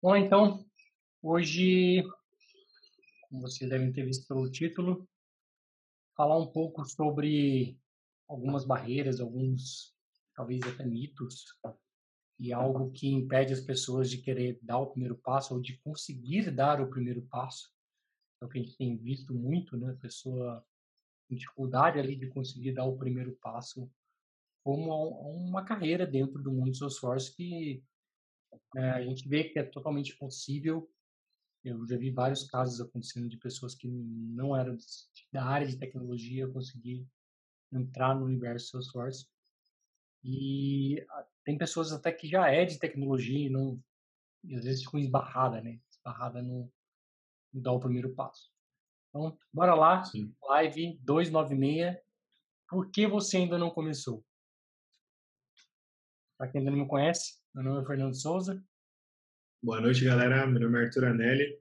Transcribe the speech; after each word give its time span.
Bom, 0.00 0.14
então, 0.14 0.64
hoje, 1.20 2.04
como 3.28 3.42
vocês 3.42 3.68
devem 3.68 3.92
ter 3.92 4.04
visto 4.04 4.28
pelo 4.28 4.48
título, 4.48 5.08
falar 6.16 6.38
um 6.38 6.46
pouco 6.46 6.84
sobre 6.84 7.76
algumas 8.28 8.64
barreiras, 8.64 9.18
alguns, 9.18 9.92
talvez 10.36 10.62
até 10.62 10.86
mitos, 10.86 11.46
e 12.38 12.52
algo 12.52 12.92
que 12.92 13.08
impede 13.08 13.52
as 13.52 13.60
pessoas 13.60 14.08
de 14.08 14.18
querer 14.18 14.60
dar 14.62 14.78
o 14.78 14.86
primeiro 14.86 15.18
passo 15.18 15.54
ou 15.54 15.60
de 15.60 15.76
conseguir 15.78 16.52
dar 16.52 16.80
o 16.80 16.88
primeiro 16.88 17.22
passo. 17.22 17.68
É 18.40 18.44
o 18.44 18.48
que 18.48 18.60
a 18.60 18.62
gente 18.62 18.76
tem 18.76 18.96
visto 18.96 19.34
muito, 19.34 19.76
né? 19.76 19.90
A 19.90 19.96
pessoa 19.96 20.64
com 21.28 21.34
dificuldade 21.34 21.98
ali 21.98 22.14
de 22.14 22.28
conseguir 22.28 22.70
dar 22.70 22.84
o 22.84 22.96
primeiro 22.96 23.36
passo 23.42 23.90
como 24.62 24.92
uma 25.32 25.64
carreira 25.64 26.06
dentro 26.06 26.40
do 26.40 26.52
mundo 26.52 26.70
do 26.70 26.76
Salesforce 26.76 27.34
que 27.34 27.82
é, 28.76 28.90
a 28.90 29.02
gente 29.02 29.28
vê 29.28 29.44
que 29.44 29.58
é 29.58 29.62
totalmente 29.62 30.16
possível. 30.16 30.90
Eu 31.64 31.86
já 31.86 31.96
vi 31.96 32.10
vários 32.10 32.44
casos 32.44 32.80
acontecendo 32.80 33.28
de 33.28 33.36
pessoas 33.36 33.74
que 33.74 33.88
não 33.88 34.56
eram 34.56 34.76
da 35.32 35.44
área 35.44 35.66
de 35.66 35.76
tecnologia 35.76 36.48
conseguir 36.48 37.06
entrar 37.72 38.14
no 38.14 38.24
universo 38.24 38.70
Salesforce. 38.70 39.26
E 40.24 41.04
tem 41.44 41.58
pessoas 41.58 41.92
até 41.92 42.12
que 42.12 42.28
já 42.28 42.50
é 42.50 42.64
de 42.64 42.78
tecnologia 42.78 43.46
e 43.46 43.50
não 43.50 43.82
e 44.44 44.54
às 44.54 44.64
vezes 44.64 44.84
ficam 44.84 45.00
esbarrada, 45.00 45.60
né? 45.60 45.80
Esbarrada 45.90 46.42
no, 46.42 46.70
no 47.52 47.60
dar 47.60 47.72
o 47.72 47.80
primeiro 47.80 48.14
passo. 48.14 48.52
Então, 49.08 49.36
bora 49.52 49.74
lá. 49.74 50.04
Sim. 50.04 50.34
Live 50.42 50.98
296. 51.02 51.96
Por 52.68 52.90
que 52.90 53.06
você 53.06 53.38
ainda 53.38 53.58
não 53.58 53.70
começou? 53.70 54.24
Para 56.36 56.48
quem 56.48 56.60
ainda 56.60 56.70
não 56.70 56.78
me 56.78 56.88
conhece, 56.88 57.40
meu 57.54 57.64
nome 57.64 57.82
é 57.82 57.86
Fernando 57.86 58.14
Souza. 58.14 58.62
Boa 59.62 59.80
noite, 59.80 60.04
galera. 60.04 60.46
Meu 60.46 60.60
nome 60.60 60.78
é 60.78 60.84
Arthur 60.84 61.06
Anelli. 61.06 61.58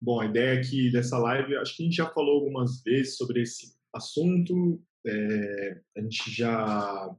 Bom, 0.00 0.20
a 0.20 0.26
ideia 0.26 0.58
aqui 0.58 0.90
dessa 0.90 1.18
live, 1.18 1.56
acho 1.56 1.76
que 1.76 1.82
a 1.82 1.86
gente 1.86 1.96
já 1.96 2.10
falou 2.10 2.40
algumas 2.40 2.82
vezes 2.82 3.16
sobre 3.16 3.42
esse 3.42 3.76
assunto. 3.92 4.82
É, 5.06 5.80
a 5.96 6.00
gente 6.00 6.30
já 6.30 7.14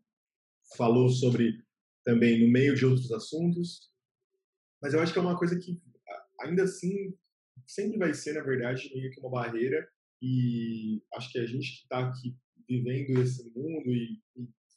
falou 0.76 1.10
sobre 1.10 1.64
também 2.04 2.42
no 2.42 2.52
meio 2.52 2.76
de 2.76 2.86
outros 2.86 3.12
assuntos, 3.12 3.92
mas 4.82 4.94
eu 4.94 5.00
acho 5.00 5.14
que 5.14 5.20
é 5.20 5.22
uma 5.22 5.38
coisa 5.38 5.58
que 5.60 5.82
ainda 6.42 6.64
assim 6.64 7.16
sempre 7.68 7.98
vai 7.98 8.14
ser, 8.14 8.34
na 8.34 8.42
verdade, 8.42 8.92
meio 8.94 9.12
que 9.12 9.20
uma 9.20 9.30
barreira 9.30 9.88
e 10.22 11.02
acho 11.14 11.32
que 11.32 11.40
a 11.40 11.46
gente 11.46 11.78
que 11.78 11.84
está 11.84 12.08
aqui 12.08 12.36
vivendo 12.68 13.22
esse 13.22 13.44
mundo 13.56 13.90
e, 13.92 14.22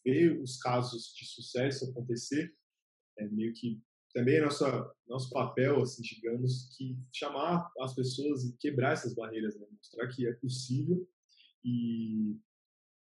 e 0.05 0.29
os 0.29 0.59
casos 0.59 1.15
de 1.15 1.27
sucesso 1.27 1.91
acontecer, 1.91 2.55
é 3.19 3.29
meio 3.29 3.53
que 3.53 3.81
também 4.15 4.37
é 4.37 4.41
nosso 4.41 5.31
papel, 5.31 5.83
assim, 5.83 6.03
digamos, 6.03 6.75
que 6.77 6.99
chamar 7.13 7.71
as 7.81 7.95
pessoas 7.95 8.45
e 8.45 8.57
quebrar 8.57 8.93
essas 8.93 9.15
barreiras, 9.15 9.59
né? 9.59 9.67
mostrar 9.71 10.09
que 10.09 10.27
é 10.27 10.33
possível 10.35 11.07
e, 11.65 12.37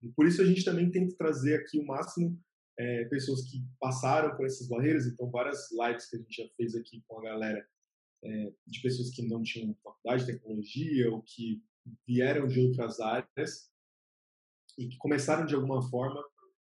e, 0.01 0.09
por 0.15 0.25
isso 0.25 0.41
a 0.41 0.45
gente 0.45 0.63
também 0.63 0.89
tenta 0.89 1.15
trazer 1.17 1.55
aqui 1.55 1.79
o 1.79 1.85
máximo 1.85 2.39
é, 2.77 3.05
pessoas 3.05 3.43
que 3.49 3.63
passaram 3.79 4.35
por 4.35 4.45
essas 4.45 4.67
barreiras, 4.67 5.07
então 5.07 5.29
várias 5.29 5.69
lives 5.71 6.09
que 6.09 6.15
a 6.15 6.19
gente 6.19 6.43
já 6.43 6.49
fez 6.55 6.75
aqui 6.75 7.03
com 7.07 7.19
a 7.19 7.23
galera 7.23 7.67
é, 8.23 8.53
de 8.65 8.81
pessoas 8.81 9.09
que 9.11 9.27
não 9.27 9.41
tinham 9.43 9.75
faculdade 9.83 10.25
de 10.25 10.33
tecnologia 10.33 11.11
ou 11.11 11.21
que 11.21 11.63
vieram 12.07 12.47
de 12.47 12.59
outras 12.59 12.99
áreas 12.99 13.69
e 14.77 14.87
que 14.87 14.97
começaram 14.97 15.45
de 15.45 15.55
alguma 15.55 15.81
forma 15.89 16.21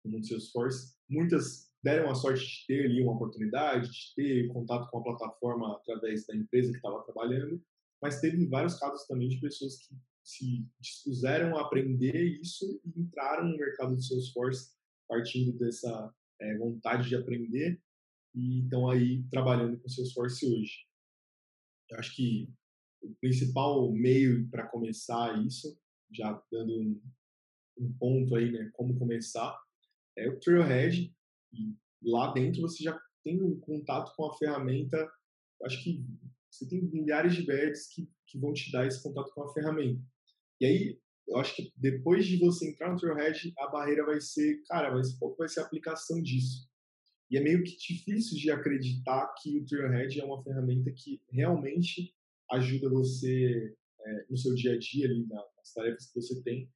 no 0.04 0.12
mundo 0.12 0.26
Salesforce. 0.26 0.96
Muitas 1.08 1.71
deram 1.82 2.10
a 2.10 2.14
sorte 2.14 2.44
de 2.44 2.66
ter 2.66 2.84
ali 2.84 3.02
uma 3.02 3.14
oportunidade, 3.14 3.90
de 3.90 4.14
ter 4.14 4.48
contato 4.48 4.88
com 4.90 4.98
a 4.98 5.02
plataforma 5.02 5.76
através 5.76 6.26
da 6.26 6.36
empresa 6.36 6.70
que 6.70 6.76
estava 6.76 7.02
trabalhando, 7.02 7.62
mas 8.00 8.20
teve 8.20 8.46
vários 8.46 8.78
casos 8.78 9.06
também 9.06 9.28
de 9.28 9.40
pessoas 9.40 9.78
que 9.78 9.94
se 10.22 10.66
dispuseram 10.80 11.56
a 11.56 11.62
aprender 11.62 12.40
isso 12.40 12.80
e 12.84 13.00
entraram 13.00 13.48
no 13.48 13.56
mercado 13.56 13.94
do 13.94 14.02
Salesforce 14.02 14.70
partindo 15.08 15.52
dessa 15.58 16.14
é, 16.40 16.56
vontade 16.58 17.08
de 17.08 17.16
aprender 17.16 17.80
e 18.34 18.60
estão 18.60 18.88
aí 18.88 19.22
trabalhando 19.30 19.78
com 19.78 19.88
Salesforce 19.88 20.46
hoje. 20.46 20.86
Eu 21.90 21.98
acho 21.98 22.14
que 22.16 22.48
o 23.02 23.14
principal 23.20 23.92
meio 23.92 24.48
para 24.48 24.66
começar 24.68 25.38
isso, 25.44 25.78
já 26.10 26.40
dando 26.50 26.80
um, 26.80 27.02
um 27.78 27.92
ponto 27.94 28.34
aí, 28.36 28.50
né, 28.50 28.70
como 28.74 28.98
começar, 28.98 29.60
é 30.16 30.28
o 30.28 30.38
Trailhead, 30.38 31.14
e 31.52 31.76
lá 32.02 32.32
dentro 32.32 32.60
você 32.62 32.82
já 32.82 32.98
tem 33.22 33.42
um 33.42 33.58
contato 33.60 34.14
com 34.16 34.26
a 34.26 34.36
ferramenta. 34.36 35.10
Acho 35.64 35.82
que 35.82 36.04
você 36.50 36.68
tem 36.68 36.82
milhares 36.82 37.34
de 37.34 37.46
badges 37.46 37.88
que, 37.88 38.08
que 38.26 38.38
vão 38.38 38.52
te 38.52 38.70
dar 38.72 38.86
esse 38.86 39.02
contato 39.02 39.32
com 39.32 39.44
a 39.44 39.52
ferramenta. 39.52 40.02
E 40.60 40.66
aí, 40.66 41.00
eu 41.28 41.38
acho 41.38 41.54
que 41.54 41.72
depois 41.76 42.26
de 42.26 42.36
você 42.38 42.70
entrar 42.70 42.92
no 42.92 42.98
Trailhead, 42.98 43.52
a 43.58 43.68
barreira 43.68 44.04
vai 44.04 44.20
ser, 44.20 44.62
cara, 44.66 44.92
mas 44.92 45.14
qual 45.14 45.34
vai 45.36 45.48
ser 45.48 45.60
a 45.60 45.64
aplicação 45.64 46.20
disso? 46.20 46.68
E 47.30 47.38
é 47.38 47.40
meio 47.40 47.62
que 47.64 47.76
difícil 47.76 48.36
de 48.36 48.50
acreditar 48.50 49.32
que 49.40 49.58
o 49.58 49.64
Trailhead 49.64 50.20
é 50.20 50.24
uma 50.24 50.42
ferramenta 50.42 50.92
que 50.92 51.22
realmente 51.30 52.14
ajuda 52.50 52.90
você 52.90 53.74
é, 54.00 54.26
no 54.28 54.36
seu 54.36 54.54
dia 54.54 54.74
a 54.74 54.78
dia 54.78 55.06
ali, 55.06 55.26
nas 55.26 55.72
tarefas 55.74 56.06
que 56.06 56.20
você 56.20 56.42
tem. 56.42 56.70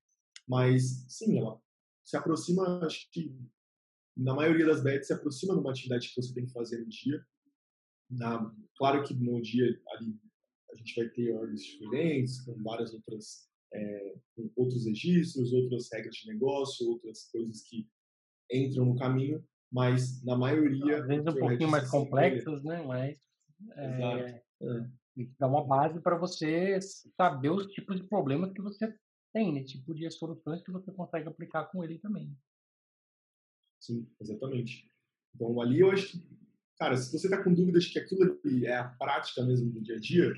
Mas, 0.48 1.04
sim, 1.08 1.38
ela 1.38 1.60
se 2.04 2.16
aproxima, 2.16 2.86
acho 2.86 3.10
que 3.10 3.36
na 4.16 4.34
maioria 4.34 4.66
das 4.66 4.82
bets 4.82 5.08
se 5.08 5.12
aproxima 5.12 5.54
de 5.54 5.60
uma 5.60 5.70
atividade 5.70 6.08
que 6.08 6.22
você 6.22 6.32
tem 6.32 6.46
que 6.46 6.52
fazer 6.52 6.78
no 6.78 6.88
dia. 6.88 7.24
Na, 8.10 8.52
claro 8.76 9.02
que 9.02 9.14
no 9.14 9.42
dia 9.42 9.78
ali 9.88 10.18
a 10.70 10.74
gente 10.76 10.94
vai 10.94 11.08
ter 11.08 11.32
ordens 11.32 11.62
diferentes, 11.62 12.40
com 12.42 12.62
várias 12.62 12.94
outras 12.94 13.48
é, 13.72 14.14
com 14.34 14.50
outros 14.56 14.86
registros, 14.86 15.52
outras 15.52 15.88
regras 15.92 16.14
de 16.14 16.32
negócio, 16.32 16.88
outras 16.88 17.28
coisas 17.30 17.62
que 17.62 17.88
entram 18.50 18.86
no 18.86 18.96
caminho, 18.96 19.44
mas 19.70 20.24
na 20.24 20.36
maioria 20.36 21.00
às 21.00 21.06
vezes 21.06 21.26
um 21.26 21.34
pouquinho 21.34 21.70
mais 21.70 21.90
complexas, 21.90 22.62
né? 22.62 22.82
Mas 22.86 23.18
é, 23.76 24.42
é. 24.62 24.90
dá 25.38 25.46
uma 25.46 25.64
base 25.64 26.00
para 26.00 26.16
você 26.16 26.78
saber 27.16 27.50
os 27.50 27.66
tipos 27.66 27.96
de 27.96 28.06
problemas 28.06 28.52
que 28.52 28.62
você 28.62 28.94
tem, 29.32 29.52
né? 29.52 29.64
Tipo 29.64 29.94
de 29.94 30.08
soluções 30.10 30.62
que 30.62 30.70
você 30.70 30.92
consegue 30.92 31.28
aplicar 31.28 31.64
com 31.66 31.82
ele 31.82 31.98
também. 31.98 32.34
Sim, 33.86 34.04
exatamente. 34.20 34.90
Então, 35.32 35.60
ali 35.60 35.78
eu 35.80 35.92
acho 35.92 36.10
que, 36.12 36.26
cara, 36.76 36.96
se 36.96 37.12
você 37.12 37.28
está 37.28 37.42
com 37.42 37.54
dúvidas 37.54 37.86
que 37.86 37.98
aquilo 37.98 38.38
ali 38.44 38.66
é 38.66 38.76
a 38.76 38.88
prática 38.88 39.44
mesmo 39.44 39.70
do 39.70 39.80
dia 39.80 39.94
a 39.94 40.00
dia, 40.00 40.32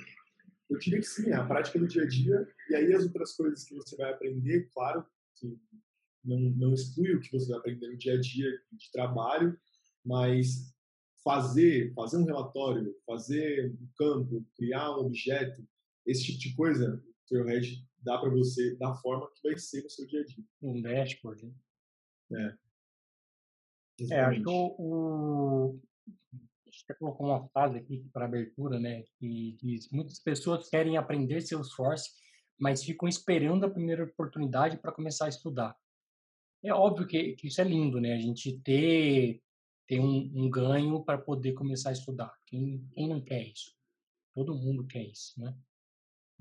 eu 0.68 0.78
diria 0.78 0.98
que 1.00 1.06
sim, 1.06 1.30
é 1.30 1.34
a 1.34 1.46
prática 1.46 1.78
do 1.78 1.88
dia 1.88 2.02
a 2.02 2.06
dia. 2.06 2.46
E 2.68 2.74
aí 2.74 2.92
as 2.92 3.04
outras 3.04 3.34
coisas 3.34 3.64
que 3.64 3.74
você 3.74 3.96
vai 3.96 4.12
aprender, 4.12 4.68
claro, 4.74 5.02
que 5.36 5.58
não, 6.22 6.38
não 6.38 6.74
exclui 6.74 7.14
o 7.14 7.20
que 7.20 7.32
você 7.32 7.48
vai 7.48 7.58
aprender 7.58 7.88
no 7.88 7.96
dia 7.96 8.14
a 8.14 8.20
dia 8.20 8.50
de 8.70 8.90
trabalho, 8.92 9.58
mas 10.04 10.74
fazer, 11.24 11.94
fazer 11.94 12.18
um 12.18 12.24
relatório, 12.24 12.94
fazer 13.06 13.74
um 13.80 13.88
campo, 13.96 14.46
criar 14.56 14.94
um 14.96 15.06
objeto, 15.06 15.66
esse 16.04 16.24
tipo 16.24 16.38
de 16.38 16.54
coisa, 16.54 17.02
o 17.02 17.28
Trailhead 17.28 17.82
dá 18.02 18.18
para 18.18 18.28
você 18.28 18.76
da 18.76 18.94
forma 18.96 19.30
que 19.34 19.48
vai 19.48 19.58
ser 19.58 19.82
no 19.82 19.90
seu 19.90 20.06
dia 20.06 20.20
a 20.20 20.24
dia. 20.24 20.44
Um 20.60 20.82
dashboard, 20.82 21.46
né? 21.46 21.54
É. 22.30 22.67
É, 24.10 24.20
acho 24.20 24.42
que 24.42 24.48
o, 24.48 25.80
gente 26.78 26.84
até 26.84 26.94
colocou 26.94 27.26
uma 27.26 27.48
frase 27.48 27.78
aqui 27.78 28.08
para 28.12 28.26
abertura, 28.26 28.78
né? 28.78 29.02
Que 29.18 29.56
diz: 29.60 29.90
muitas 29.90 30.18
pessoas 30.20 30.68
querem 30.68 30.96
aprender 30.96 31.40
Salesforce, 31.40 32.10
mas 32.58 32.84
ficam 32.84 33.08
esperando 33.08 33.64
a 33.64 33.70
primeira 33.70 34.04
oportunidade 34.04 34.78
para 34.78 34.92
começar 34.92 35.26
a 35.26 35.30
estudar. 35.30 35.76
É 36.62 36.72
óbvio 36.72 37.06
que, 37.06 37.34
que, 37.34 37.48
isso 37.48 37.60
é 37.60 37.64
lindo, 37.64 38.00
né? 38.00 38.14
A 38.14 38.20
gente 38.20 38.58
ter, 38.60 39.40
ter 39.86 40.00
um, 40.00 40.30
um 40.34 40.50
ganho 40.50 41.04
para 41.04 41.18
poder 41.18 41.52
começar 41.52 41.90
a 41.90 41.92
estudar. 41.92 42.32
Quem, 42.46 42.86
quem 42.92 43.08
não 43.08 43.20
quer 43.20 43.42
isso? 43.46 43.76
Todo 44.34 44.54
mundo 44.54 44.86
quer 44.86 45.04
isso, 45.04 45.40
né? 45.40 45.56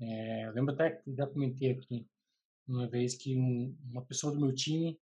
É, 0.00 0.46
eu 0.46 0.52
lembro 0.52 0.74
até 0.74 0.90
que 0.90 1.14
já 1.14 1.26
comentei 1.26 1.72
aqui 1.72 2.06
uma 2.66 2.86
vez 2.86 3.16
que 3.16 3.36
um, 3.36 3.76
uma 3.90 4.04
pessoa 4.04 4.32
do 4.32 4.40
meu 4.40 4.54
time 4.54 4.98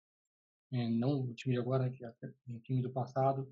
é, 0.73 0.89
não 0.89 1.21
o 1.23 1.35
time 1.35 1.55
de 1.55 1.61
agora, 1.61 1.91
que 1.91 2.05
é 2.05 2.13
o 2.49 2.61
time 2.61 2.83
do 2.83 2.91
passado, 2.91 3.51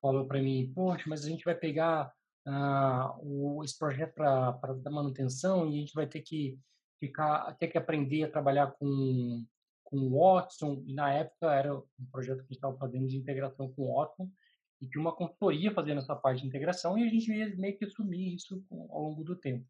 falou 0.00 0.26
para 0.26 0.40
mim, 0.40 0.72
poxa, 0.74 1.04
mas 1.08 1.24
a 1.24 1.28
gente 1.28 1.44
vai 1.44 1.54
pegar 1.54 2.12
ah, 2.46 3.16
o, 3.20 3.62
esse 3.64 3.78
projeto 3.78 4.14
para 4.14 4.74
dar 4.74 4.90
manutenção 4.90 5.66
e 5.66 5.76
a 5.76 5.80
gente 5.80 5.94
vai 5.94 6.06
ter 6.06 6.22
que 6.22 6.58
ficar, 6.98 7.54
ter 7.54 7.68
que 7.68 7.78
aprender 7.78 8.24
a 8.24 8.30
trabalhar 8.30 8.72
com 8.72 9.44
com 9.92 9.98
o 9.98 10.18
Watson, 10.18 10.82
e 10.86 10.94
na 10.94 11.12
época 11.12 11.52
era 11.52 11.76
um 11.76 12.06
projeto 12.10 12.38
que 12.38 12.44
a 12.44 12.46
gente 12.46 12.54
estava 12.54 12.78
fazendo 12.78 13.06
de 13.06 13.18
integração 13.18 13.70
com 13.70 13.82
o 13.82 13.94
Watson, 13.94 14.26
e 14.80 14.88
tinha 14.88 15.02
uma 15.02 15.14
consultoria 15.14 15.70
fazendo 15.70 15.98
essa 15.98 16.16
parte 16.16 16.40
de 16.40 16.48
integração, 16.48 16.96
e 16.96 17.06
a 17.06 17.10
gente 17.10 17.30
ia 17.30 17.54
meio 17.56 17.76
que 17.76 17.84
assumir 17.84 18.34
isso 18.34 18.64
ao 18.70 19.02
longo 19.02 19.22
do 19.22 19.36
tempo. 19.36 19.68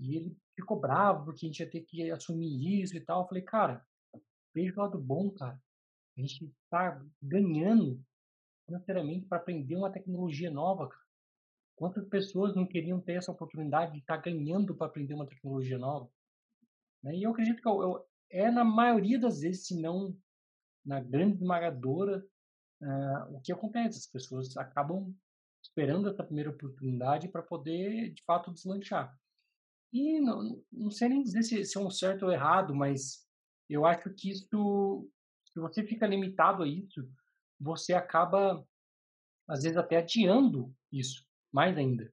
E 0.00 0.16
ele 0.16 0.36
ficou 0.56 0.80
bravo 0.80 1.26
porque 1.26 1.46
a 1.46 1.48
gente 1.48 1.60
ia 1.60 1.70
ter 1.70 1.82
que 1.82 2.10
assumir 2.10 2.82
isso 2.82 2.96
e 2.96 3.00
tal. 3.00 3.22
Eu 3.22 3.28
falei, 3.28 3.44
cara, 3.44 3.86
veja 4.52 4.74
o 4.76 4.80
lado 4.80 4.98
bom, 4.98 5.30
cara. 5.30 5.62
A 6.16 6.20
gente 6.20 6.44
está 6.44 7.02
ganhando 7.22 8.00
financeiramente 8.66 9.26
para 9.26 9.38
aprender 9.38 9.76
uma 9.76 9.92
tecnologia 9.92 10.50
nova. 10.50 10.88
Quantas 11.76 12.06
pessoas 12.08 12.54
não 12.54 12.66
queriam 12.66 13.00
ter 13.00 13.14
essa 13.14 13.32
oportunidade 13.32 13.92
de 13.92 13.98
estar 13.98 14.16
ganhando 14.18 14.74
para 14.74 14.86
aprender 14.86 15.14
uma 15.14 15.26
tecnologia 15.26 15.78
nova? 15.78 16.08
Né? 17.02 17.16
E 17.16 17.22
eu 17.24 17.30
acredito 17.30 17.60
que 17.60 17.68
eu, 17.68 17.82
eu, 17.82 18.06
é 18.30 18.50
na 18.50 18.64
maioria 18.64 19.18
das 19.18 19.40
vezes, 19.40 19.66
se 19.66 19.80
não 19.80 20.16
na 20.84 21.00
grande 21.00 21.36
esmagadora, 21.36 22.24
uh, 22.82 23.36
o 23.36 23.40
que 23.40 23.52
acontece. 23.52 23.98
As 23.98 24.06
pessoas 24.06 24.56
acabam 24.56 25.14
esperando 25.62 26.08
essa 26.08 26.22
primeira 26.22 26.50
oportunidade 26.50 27.28
para 27.28 27.42
poder, 27.42 28.12
de 28.12 28.22
fato, 28.24 28.52
deslanchar. 28.52 29.16
E 29.92 30.20
não, 30.20 30.62
não 30.70 30.90
sei 30.90 31.08
nem 31.08 31.22
dizer 31.22 31.42
se, 31.42 31.64
se 31.64 31.78
é 31.78 31.80
um 31.80 31.90
certo 31.90 32.26
ou 32.26 32.32
errado, 32.32 32.74
mas 32.74 33.26
eu 33.68 33.86
acho 33.86 34.10
que 34.10 34.30
isso, 34.30 35.08
se 35.54 35.60
você 35.60 35.84
fica 35.84 36.04
limitado 36.04 36.64
a 36.64 36.68
isso, 36.68 37.08
você 37.60 37.94
acaba, 37.94 38.66
às 39.48 39.62
vezes, 39.62 39.78
até 39.78 39.98
adiando 39.98 40.74
isso, 40.90 41.24
mais 41.52 41.78
ainda. 41.78 42.12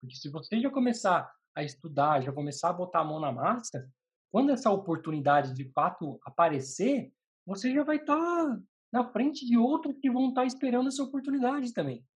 Porque 0.00 0.14
se 0.14 0.30
você 0.30 0.60
já 0.60 0.70
começar 0.70 1.28
a 1.52 1.64
estudar, 1.64 2.22
já 2.22 2.32
começar 2.32 2.70
a 2.70 2.72
botar 2.72 3.00
a 3.00 3.04
mão 3.04 3.18
na 3.18 3.32
massa, 3.32 3.90
quando 4.30 4.52
essa 4.52 4.70
oportunidade 4.70 5.52
de 5.52 5.64
fato 5.72 6.20
aparecer, 6.24 7.12
você 7.44 7.72
já 7.74 7.82
vai 7.82 7.96
estar 7.96 8.14
tá 8.14 8.62
na 8.92 9.10
frente 9.10 9.44
de 9.44 9.58
outros 9.58 9.96
que 10.00 10.10
vão 10.10 10.28
estar 10.28 10.42
tá 10.42 10.46
esperando 10.46 10.86
essa 10.88 11.02
oportunidade 11.02 11.72
também. 11.72 12.06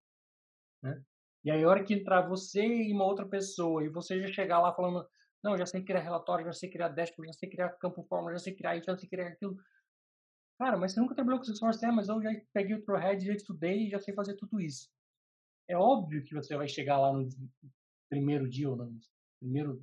Né? 0.82 1.02
E 1.43 1.50
aí, 1.50 1.64
a 1.64 1.69
hora 1.69 1.82
que 1.82 1.94
entrar 1.94 2.28
você 2.28 2.64
e 2.64 2.93
uma 2.93 3.06
outra 3.06 3.26
pessoa, 3.26 3.84
e 3.84 3.88
você 3.88 4.20
já 4.20 4.32
chegar 4.32 4.61
lá 4.61 4.72
falando, 4.72 5.05
não, 5.43 5.58
já 5.58 5.67
sei 5.67 5.82
criar 5.82 6.00
relatório, 6.00 6.44
já 6.44 6.52
sei 6.52 6.70
criar 6.70 6.88
dashboard, 6.88 7.32
já 7.32 7.38
sei 7.38 7.49
criar 7.49 7.70
campo 7.70 8.05
fórmula, 8.05 8.32
já 8.34 8.38
sei 8.38 8.55
criar 8.55 8.76
isso, 8.76 8.87
já 8.87 8.96
sei 8.96 9.08
criar 9.08 9.28
aquilo. 9.28 9.56
Cara, 10.61 10.77
mas 10.77 10.93
você 10.93 11.01
nunca 11.01 11.15
trabalhou 11.15 11.39
com 11.39 11.47
Salesforce, 11.47 11.83
é, 11.87 11.91
mas 11.91 12.11
eu 12.11 12.21
já 12.21 12.29
peguei 12.53 12.77
o 12.77 12.85
Trailhead, 12.85 13.25
já 13.25 13.33
estudei 13.33 13.87
e 13.87 13.91
já 13.91 13.99
sei 13.99 14.12
fazer 14.12 14.35
tudo 14.35 14.61
isso. 14.61 14.91
É 15.67 15.75
óbvio 15.75 16.23
que 16.23 16.35
você 16.35 16.55
vai 16.55 16.69
chegar 16.69 16.99
lá 16.99 17.15
no 17.15 17.27
primeiro 18.11 18.47
dia 18.47 18.69
ou 18.69 18.77
no 18.77 19.01
primeiro 19.41 19.83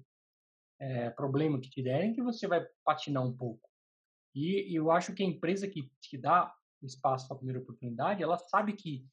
é, 0.80 1.10
problema 1.10 1.60
que 1.60 1.72
te 1.72 1.82
derem 1.82 2.14
que 2.14 2.22
você 2.22 2.46
vai 2.46 2.64
patinar 2.86 3.26
um 3.26 3.36
pouco. 3.36 3.68
E, 4.36 4.72
e 4.72 4.76
eu 4.76 4.92
acho 4.92 5.16
que 5.16 5.24
a 5.24 5.26
empresa 5.26 5.68
que 5.68 5.90
te 6.00 6.16
dá 6.16 6.56
espaço 6.84 7.28
para 7.28 7.34
a 7.34 7.40
primeira 7.40 7.60
oportunidade, 7.60 8.22
ela 8.22 8.38
sabe 8.38 8.74
que, 8.74 9.04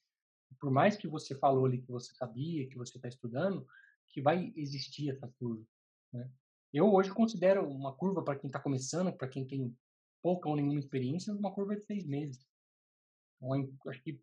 por 0.60 0.70
mais 0.70 0.98
que 0.98 1.08
você 1.08 1.34
falou 1.34 1.64
ali 1.64 1.80
que 1.80 1.90
você 1.90 2.12
sabia, 2.14 2.68
que 2.68 2.76
você 2.76 2.98
está 2.98 3.08
estudando, 3.08 3.66
que 4.10 4.20
vai 4.20 4.52
existir 4.54 5.08
essa 5.08 5.26
curva. 5.38 5.64
Né? 6.12 6.30
Eu 6.74 6.92
hoje 6.92 7.10
considero 7.10 7.66
uma 7.66 7.94
curva 7.94 8.22
para 8.22 8.38
quem 8.38 8.48
está 8.48 8.60
começando, 8.60 9.10
para 9.14 9.28
quem 9.28 9.46
tem 9.46 9.74
pouca 10.24 10.48
ou 10.48 10.56
nenhuma 10.56 10.80
experiência, 10.80 11.34
uma 11.34 11.52
curva 11.52 11.76
de 11.76 11.84
seis 11.84 12.06
meses. 12.06 12.48
Então, 13.36 13.90
acho 13.90 14.02
que 14.02 14.18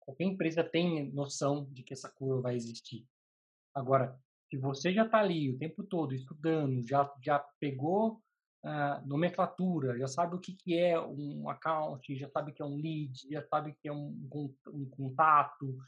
qualquer 0.00 0.24
empresa 0.24 0.64
tem 0.64 1.12
noção 1.12 1.64
de 1.70 1.84
que 1.84 1.92
essa 1.92 2.10
curva 2.10 2.42
vai 2.42 2.56
existir. 2.56 3.06
Agora, 3.72 4.18
se 4.50 4.56
você 4.56 4.92
já 4.92 5.04
está 5.04 5.20
ali 5.20 5.52
o 5.52 5.56
tempo 5.56 5.84
todo 5.84 6.12
estudando, 6.12 6.82
já, 6.82 7.08
já 7.22 7.38
pegou 7.60 8.20
uh, 8.64 9.06
nomenclatura, 9.06 9.96
já 9.96 10.08
sabe 10.08 10.34
o 10.34 10.40
que, 10.40 10.54
que 10.54 10.76
é 10.76 11.00
um 11.00 11.48
account, 11.48 12.16
já 12.16 12.28
sabe 12.28 12.52
que 12.52 12.60
é 12.60 12.64
um 12.64 12.74
lead, 12.74 13.12
já 13.30 13.46
sabe 13.46 13.76
que 13.80 13.86
é 13.86 13.92
um, 13.92 14.28
um, 14.34 14.54
um 14.72 14.90
contato, 14.90 15.78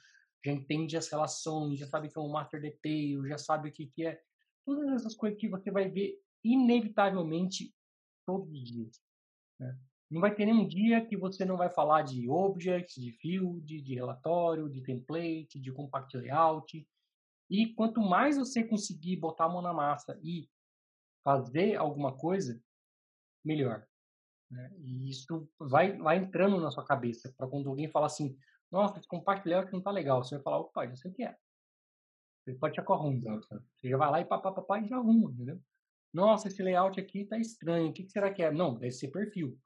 já 0.44 0.52
entende 0.52 0.96
as 0.96 1.08
relações, 1.08 1.80
já 1.80 1.88
sabe 1.88 2.08
que 2.08 2.16
é 2.16 2.22
um 2.22 2.30
master 2.30 2.60
detail, 2.60 3.26
já 3.26 3.36
sabe 3.36 3.70
o 3.70 3.72
que, 3.72 3.86
que 3.88 4.06
é. 4.06 4.20
Todas 4.64 5.00
essas 5.00 5.16
coisas 5.16 5.40
que 5.40 5.48
você 5.48 5.72
vai 5.72 5.90
ver 5.90 6.20
inevitavelmente 6.44 7.74
todos 8.24 8.48
os 8.52 8.64
dias. 8.64 9.05
Né? 9.58 9.78
Não 10.10 10.20
vai 10.20 10.34
ter 10.34 10.46
nenhum 10.46 10.66
dia 10.66 11.04
que 11.04 11.16
você 11.16 11.44
não 11.44 11.56
vai 11.56 11.68
falar 11.68 12.02
de 12.02 12.28
objects, 12.28 13.02
de 13.02 13.12
field, 13.12 13.80
de 13.82 13.94
relatório, 13.94 14.68
de 14.68 14.80
template, 14.82 15.60
de 15.60 15.72
compact 15.72 16.16
layout, 16.16 16.86
e 17.50 17.74
quanto 17.74 18.00
mais 18.00 18.36
você 18.36 18.62
conseguir 18.62 19.16
botar 19.16 19.46
a 19.46 19.48
mão 19.48 19.62
na 19.62 19.72
massa 19.72 20.18
e 20.22 20.48
fazer 21.24 21.76
alguma 21.76 22.16
coisa, 22.16 22.60
melhor. 23.44 23.86
Né? 24.50 24.70
E 24.78 25.10
isso 25.10 25.48
vai, 25.58 25.96
vai 25.96 26.18
entrando 26.18 26.60
na 26.60 26.70
sua 26.70 26.84
cabeça. 26.84 27.32
Para 27.36 27.48
quando 27.48 27.68
alguém 27.68 27.88
fala 27.88 28.06
assim, 28.06 28.36
nossa, 28.70 28.98
esse 28.98 29.08
compartilhar 29.08 29.66
que 29.66 29.72
não 29.72 29.82
tá 29.82 29.90
legal, 29.90 30.22
você 30.22 30.36
vai 30.36 30.42
falar, 30.42 30.58
opa, 30.58 30.86
já 30.86 30.96
sei 30.96 31.10
o 31.10 31.14
que 31.14 31.24
é. 31.24 31.36
Você 32.44 32.54
pode 32.54 32.74
te 32.74 32.80
arruma. 32.80 33.40
Você 33.40 33.88
já 33.88 33.96
vai 33.96 34.10
lá 34.10 34.20
e 34.20 34.24
papapá 34.24 34.80
e 34.80 34.88
já 34.88 34.96
arruma, 34.96 35.32
entendeu? 35.32 35.60
Nossa, 36.16 36.48
esse 36.48 36.62
layout 36.62 36.98
aqui 36.98 37.26
tá 37.26 37.36
estranho, 37.36 37.90
o 37.90 37.92
que, 37.92 38.02
que 38.02 38.10
será 38.10 38.32
que 38.32 38.42
é? 38.42 38.50
Não, 38.50 38.78
deve 38.78 38.92
ser 38.92 39.08
perfil. 39.08 39.60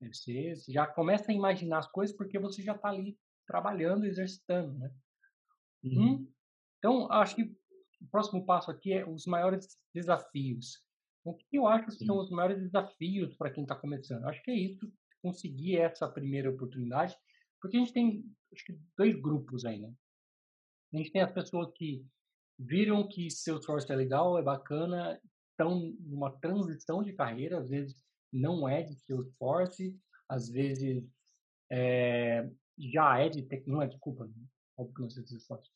Deve 0.00 0.14
ser, 0.14 0.56
você 0.56 0.72
já 0.72 0.86
começa 0.86 1.30
a 1.30 1.34
imaginar 1.34 1.80
as 1.80 1.92
coisas 1.92 2.16
porque 2.16 2.38
você 2.38 2.62
já 2.62 2.74
está 2.74 2.88
ali 2.88 3.18
trabalhando, 3.46 4.06
exercitando, 4.06 4.78
né? 4.78 4.90
Uhum. 5.84 6.02
Hum, 6.02 6.32
então, 6.78 7.12
acho 7.12 7.36
que 7.36 7.42
o 7.42 8.08
próximo 8.10 8.46
passo 8.46 8.70
aqui 8.70 8.94
é 8.94 9.06
os 9.06 9.26
maiores 9.26 9.76
desafios. 9.94 10.82
O 11.22 11.34
que 11.34 11.44
eu 11.52 11.66
acho 11.66 11.84
que 11.84 12.06
são 12.06 12.16
os 12.16 12.30
maiores 12.30 12.62
desafios 12.62 13.36
para 13.36 13.50
quem 13.50 13.64
está 13.64 13.76
começando? 13.76 14.24
Acho 14.24 14.42
que 14.42 14.50
é 14.50 14.54
isso, 14.54 14.90
conseguir 15.20 15.76
essa 15.76 16.08
primeira 16.08 16.48
oportunidade, 16.48 17.14
porque 17.60 17.76
a 17.76 17.80
gente 17.80 17.92
tem 17.92 18.24
acho 18.54 18.64
que 18.64 18.80
dois 18.96 19.14
grupos 19.20 19.66
aí, 19.66 19.78
né? 19.78 19.92
A 20.94 20.96
gente 20.96 21.12
tem 21.12 21.20
as 21.20 21.30
pessoas 21.30 21.70
que 21.74 22.06
viram 22.58 23.06
que 23.06 23.30
Salesforce 23.30 23.92
é 23.92 23.94
legal, 23.94 24.38
é 24.38 24.42
bacana, 24.42 25.20
estão 25.60 25.94
numa 26.00 26.30
transição 26.30 27.02
de 27.02 27.12
carreira, 27.12 27.58
às 27.58 27.68
vezes 27.68 27.94
não 28.32 28.66
é 28.68 28.82
de 28.82 28.94
Salesforce, 28.94 29.94
às 30.28 30.48
vezes 30.48 31.04
é, 31.70 32.48
já 32.78 33.18
é 33.18 33.28
de, 33.28 33.46
não 33.66 33.82
é, 33.82 33.86
desculpa, 33.86 34.28
óbvio 34.76 34.94
que 34.94 35.00
não 35.00 35.06
é 35.06 35.08
de 35.08 35.28
Salesforce, 35.28 35.70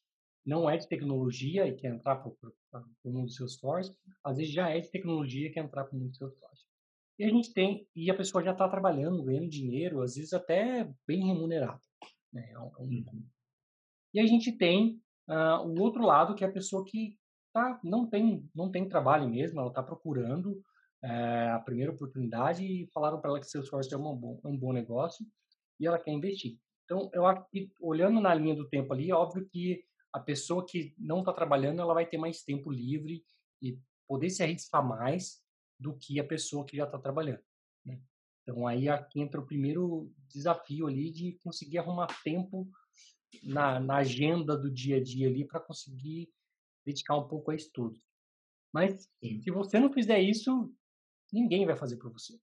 não 0.47 0.71
é 0.71 0.77
de 0.77 0.89
tecnologia 0.89 1.67
e 1.67 1.75
quer 1.75 1.95
entrar 1.95 2.17
para 2.17 2.31
o 3.05 3.11
mundo 3.11 3.27
do 3.27 3.33
Salesforce, 3.33 3.97
às 4.23 4.39
vezes 4.39 4.53
já 4.53 4.71
é 4.71 4.81
de 4.81 4.91
tecnologia 4.91 5.49
e 5.49 5.53
quer 5.53 5.65
entrar 5.65 5.85
para 5.85 5.95
o 5.95 5.99
mundo 5.99 6.11
do 6.11 6.17
Salesforce. 6.17 6.65
E 7.19 7.25
a 7.25 7.29
gente 7.29 7.53
tem, 7.53 7.87
e 7.95 8.11
a 8.11 8.17
pessoa 8.17 8.43
já 8.43 8.53
está 8.53 8.69
trabalhando, 8.69 9.23
ganhando 9.23 9.49
dinheiro, 9.49 10.03
às 10.03 10.17
vezes 10.17 10.33
até 10.33 10.91
bem 11.07 11.27
remunerado. 11.27 11.81
Né? 12.33 12.51
É 12.51 12.55
é 12.55 12.59
uhum. 12.59 13.25
E 14.13 14.21
a 14.21 14.27
gente 14.27 14.51
tem 14.53 15.01
uh, 15.29 15.65
o 15.65 15.81
outro 15.81 16.05
lado, 16.05 16.35
que 16.35 16.45
é 16.45 16.49
a 16.49 16.53
pessoa 16.53 16.85
que 16.85 17.17
tá, 17.55 17.81
não, 17.85 18.07
tem, 18.07 18.51
não 18.53 18.71
tem 18.71 18.89
trabalho 18.89 19.29
mesmo, 19.29 19.61
ela 19.61 19.69
está 19.69 19.83
procurando 19.83 20.51
uh, 21.05 21.55
a 21.55 21.61
primeira 21.61 21.93
oportunidade 21.93 22.65
e 22.65 22.91
falaram 22.93 23.21
para 23.21 23.31
ela 23.31 23.41
que 23.41 23.49
Salesforce 23.49 23.95
é 23.95 23.97
um 23.97 24.15
bom, 24.15 24.41
é 24.45 24.49
um 24.49 24.57
bom 24.57 24.73
negócio 24.73 25.25
e 25.79 25.87
ela 25.87 25.99
quer 25.99 26.11
investir. 26.11 26.59
Então, 26.85 27.09
eu 27.15 27.25
acho 27.25 27.49
que, 27.51 27.71
olhando 27.81 28.21
na 28.21 28.35
linha 28.35 28.55
do 28.55 28.69
tempo 28.69 28.93
ali, 28.93 29.11
é 29.11 29.15
óbvio 29.15 29.49
que 29.49 29.83
a 30.13 30.19
pessoa 30.19 30.67
que 30.67 30.95
não 30.99 31.21
está 31.21 31.33
trabalhando 31.33 31.81
ela 31.81 31.95
vai 31.95 32.05
ter 32.05 32.19
mais 32.19 32.43
tempo 32.43 32.71
livre 32.71 33.25
e 33.63 33.79
poder 34.07 34.31
se 34.31 34.43
arriscar 34.43 34.87
mais 34.87 35.41
do 35.79 35.97
que 35.97 36.21
a 36.21 36.25
pessoa 36.25 36.67
que 36.67 36.77
já 36.77 36.85
está 36.85 36.99
trabalhando. 36.99 37.43
Né? 37.85 38.01
Então 38.43 38.67
aí 38.67 38.89
aqui 38.89 39.21
entra 39.21 39.41
o 39.41 39.47
primeiro 39.47 40.13
desafio 40.29 40.87
ali 40.87 41.11
de 41.11 41.39
conseguir 41.43 41.79
arrumar 41.79 42.09
tempo 42.23 42.69
na, 43.43 43.81
na 43.81 43.97
agenda 43.97 44.57
do 44.57 44.71
dia 44.71 44.99
a 44.99 45.03
dia 45.03 45.29
ali 45.29 45.45
para 45.45 45.61
conseguir 45.61 46.29
dedicar 46.85 47.17
um 47.17 47.29
pouco 47.29 47.51
a 47.51 47.55
estudo. 47.55 47.99
Mas 48.73 49.09
Sim. 49.23 49.41
se 49.41 49.51
você 49.51 49.79
não 49.79 49.93
fizer 49.93 50.21
isso, 50.21 50.73
ninguém 51.33 51.65
vai 51.65 51.77
fazer 51.77 51.97
para 51.97 52.11
você. 52.11 52.39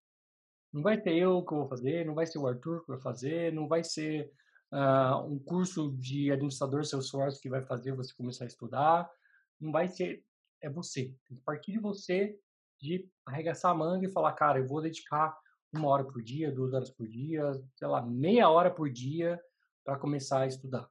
Não 0.71 0.81
vai 0.81 0.99
ter 0.99 1.15
eu 1.15 1.43
que 1.43 1.53
vou 1.53 1.67
fazer, 1.67 2.05
não 2.05 2.15
vai 2.15 2.25
ser 2.25 2.39
o 2.39 2.47
Arthur 2.47 2.81
que 2.81 2.87
vai 2.87 3.01
fazer, 3.01 3.51
não 3.51 3.67
vai 3.67 3.83
ser 3.83 4.31
uh, 4.71 5.25
um 5.27 5.37
curso 5.37 5.91
de 5.97 6.31
administrador 6.31 6.85
Salesforce 6.85 7.41
que 7.41 7.49
vai 7.49 7.61
fazer 7.61 7.93
você 7.93 8.13
começar 8.13 8.45
a 8.45 8.47
estudar. 8.47 9.11
Não 9.59 9.71
vai 9.71 9.87
ser, 9.87 10.23
é 10.61 10.69
você. 10.69 11.13
Tem 11.27 11.37
que 11.37 11.43
partir 11.43 11.73
de 11.73 11.79
você, 11.79 12.39
de 12.79 13.07
arregaçar 13.25 13.71
a 13.71 13.75
manga 13.75 14.05
e 14.05 14.11
falar, 14.11 14.33
cara, 14.33 14.59
eu 14.59 14.67
vou 14.67 14.81
dedicar 14.81 15.37
uma 15.73 15.87
hora 15.87 16.03
por 16.03 16.21
dia, 16.21 16.51
duas 16.51 16.73
horas 16.73 16.89
por 16.89 17.07
dia, 17.07 17.51
sei 17.75 17.87
lá, 17.87 18.01
meia 18.01 18.49
hora 18.49 18.71
por 18.71 18.89
dia 18.89 19.39
para 19.83 19.97
começar 19.97 20.41
a 20.41 20.47
estudar. 20.47 20.89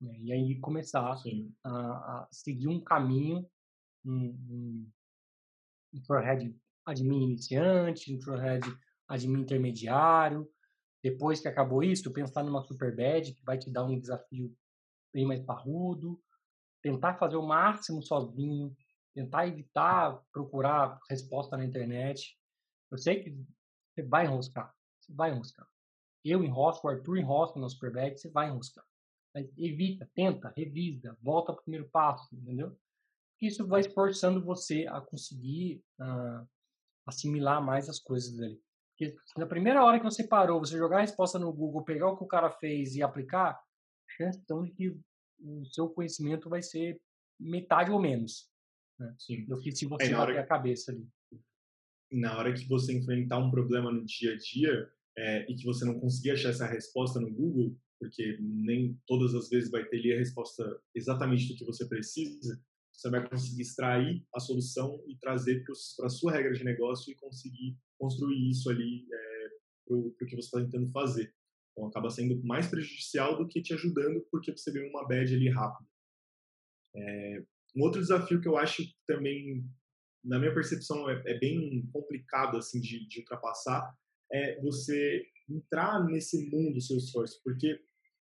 Né? 0.00 0.18
E 0.20 0.32
aí 0.32 0.60
começar 0.60 1.00
a, 1.00 1.70
a, 1.70 2.28
seguir 2.30 2.68
um 2.68 2.80
caminho, 2.80 3.48
um, 4.04 4.36
um, 4.50 4.90
um 5.94 6.02
Trailhead 6.02 6.54
admin 6.84 7.24
iniciante, 7.24 8.14
um 8.14 8.18
Trailhead 8.18 8.66
admin 9.08 9.40
intermediário, 9.40 10.48
depois 11.02 11.40
que 11.40 11.48
acabou 11.48 11.82
isso, 11.82 12.12
pensar 12.12 12.42
numa 12.42 12.62
super 12.62 12.94
bad 12.94 13.32
que 13.32 13.44
vai 13.44 13.58
te 13.58 13.70
dar 13.70 13.84
um 13.84 13.98
desafio 13.98 14.54
bem 15.12 15.24
mais 15.24 15.40
parrudo, 15.40 16.20
tentar 16.82 17.14
fazer 17.14 17.36
o 17.36 17.46
máximo 17.46 18.02
sozinho, 18.02 18.76
tentar 19.14 19.46
evitar 19.46 20.20
procurar 20.32 20.98
resposta 21.08 21.56
na 21.56 21.64
internet. 21.64 22.36
Eu 22.90 22.98
sei 22.98 23.22
que 23.22 23.30
você 23.94 24.02
vai 24.02 24.26
enroscar, 24.26 24.74
você 25.00 25.12
vai 25.12 25.30
enroscar. 25.32 25.66
Eu 26.24 26.42
enrosco, 26.42 26.86
o 26.86 26.90
Arthur 26.90 27.18
enrosca 27.18 27.58
na 27.58 27.68
Superbad, 27.68 28.18
você 28.18 28.28
vai 28.28 28.48
enroscar. 28.48 28.84
Mas 29.36 29.52
evita, 29.58 30.10
tenta, 30.14 30.50
revisa, 30.56 31.14
volta 31.20 31.52
para 31.52 31.60
o 31.60 31.64
primeiro 31.64 31.86
passo, 31.90 32.34
entendeu? 32.34 32.74
Isso 33.38 33.66
vai 33.66 33.82
esforçando 33.82 34.42
você 34.42 34.86
a 34.86 34.98
conseguir 34.98 35.84
uh, 36.00 36.48
assimilar 37.06 37.62
mais 37.62 37.86
as 37.86 37.98
coisas 37.98 38.40
ali. 38.40 38.58
Porque 38.96 39.14
na 39.36 39.44
primeira 39.44 39.84
hora 39.84 39.98
que 39.98 40.04
você 40.06 40.26
parou, 40.26 40.58
você 40.58 40.78
jogar 40.78 40.96
a 40.96 41.00
resposta 41.02 41.38
no 41.38 41.52
Google, 41.52 41.84
pegar 41.84 42.08
o 42.08 42.16
que 42.16 42.24
o 42.24 42.26
cara 42.26 42.50
fez 42.50 42.96
e 42.96 43.02
aplicar, 43.02 43.62
chance 44.16 44.40
então 44.42 44.64
de 44.64 44.70
que 44.72 44.98
o 45.38 45.66
seu 45.66 45.90
conhecimento 45.90 46.48
vai 46.48 46.62
ser 46.62 46.98
metade 47.38 47.90
ou 47.90 48.00
menos 48.00 48.50
né? 48.98 49.14
do 49.46 49.60
que 49.60 49.70
se 49.70 49.84
é, 49.84 49.88
você 49.88 50.08
bater 50.08 50.14
hora... 50.14 50.40
a 50.40 50.46
cabeça 50.46 50.92
ali. 50.92 51.06
Na 52.10 52.38
hora 52.38 52.54
que 52.54 52.66
você 52.66 52.96
enfrentar 52.96 53.36
um 53.36 53.50
problema 53.50 53.92
no 53.92 54.02
dia 54.06 54.32
a 54.32 54.38
dia 54.38 54.90
é, 55.14 55.52
e 55.52 55.54
que 55.54 55.66
você 55.66 55.84
não 55.84 56.00
conseguir 56.00 56.30
achar 56.30 56.48
essa 56.48 56.66
resposta 56.66 57.20
no 57.20 57.30
Google, 57.30 57.76
porque 57.98 58.38
nem 58.40 58.98
todas 59.06 59.34
as 59.34 59.48
vezes 59.48 59.70
vai 59.70 59.84
ter 59.84 59.98
ali 59.98 60.12
a 60.12 60.18
resposta 60.18 60.64
exatamente 60.94 61.48
do 61.48 61.56
que 61.56 61.64
você 61.64 61.86
precisa, 61.86 62.60
você 62.92 63.10
vai 63.10 63.28
conseguir 63.28 63.62
extrair 63.62 64.24
a 64.34 64.40
solução 64.40 65.02
e 65.06 65.16
trazer 65.18 65.64
para 65.64 66.06
a 66.06 66.10
sua 66.10 66.32
regra 66.32 66.52
de 66.52 66.64
negócio 66.64 67.12
e 67.12 67.16
conseguir 67.16 67.76
construir 67.98 68.50
isso 68.50 68.70
ali 68.70 69.06
é, 69.12 69.48
para 69.86 69.96
o 69.96 70.12
que 70.12 70.36
você 70.36 70.46
está 70.46 70.60
tentando 70.60 70.90
fazer. 70.90 71.34
Então, 71.72 71.88
acaba 71.88 72.08
sendo 72.08 72.42
mais 72.42 72.68
prejudicial 72.68 73.36
do 73.36 73.46
que 73.46 73.60
te 73.60 73.74
ajudando 73.74 74.26
porque 74.30 74.50
você 74.50 74.72
ganha 74.72 74.88
uma 74.88 75.06
bad 75.06 75.34
ali 75.34 75.50
rápido. 75.50 75.88
É, 76.94 77.44
um 77.76 77.82
outro 77.82 78.00
desafio 78.00 78.40
que 78.40 78.48
eu 78.48 78.56
acho 78.56 78.82
também, 79.06 79.62
na 80.24 80.38
minha 80.38 80.54
percepção, 80.54 81.08
é, 81.10 81.22
é 81.26 81.38
bem 81.38 81.86
complicado 81.92 82.56
assim 82.56 82.80
de, 82.80 83.06
de 83.06 83.20
ultrapassar 83.20 83.94
é 84.32 84.60
você 84.60 85.24
entrar 85.48 86.04
nesse 86.04 86.48
mundo 86.50 86.80
Salesforce, 86.80 87.40
porque 87.42 87.80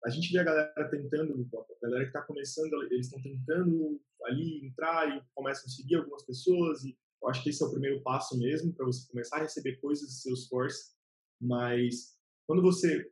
a 0.04 0.08
gente 0.08 0.32
vê 0.32 0.38
a 0.38 0.44
galera 0.44 0.88
tentando, 0.90 1.48
a 1.54 1.86
galera 1.86 2.04
que 2.04 2.10
está 2.10 2.22
começando, 2.22 2.72
eles 2.90 3.06
estão 3.06 3.20
tentando 3.20 4.00
ali 4.24 4.66
entrar 4.66 5.16
e 5.16 5.22
começam 5.34 5.66
a 5.66 5.68
seguir 5.68 5.96
algumas 5.96 6.24
pessoas 6.24 6.84
e 6.84 6.96
eu 7.22 7.28
acho 7.28 7.42
que 7.42 7.50
esse 7.50 7.62
é 7.62 7.66
o 7.66 7.70
primeiro 7.70 8.02
passo 8.02 8.38
mesmo 8.38 8.72
para 8.72 8.86
você 8.86 9.06
começar 9.08 9.36
a 9.36 9.42
receber 9.42 9.76
coisas 9.76 10.08
de 10.08 10.22
Salesforce, 10.22 10.92
mas 11.40 12.16
quando 12.46 12.62
você 12.62 13.10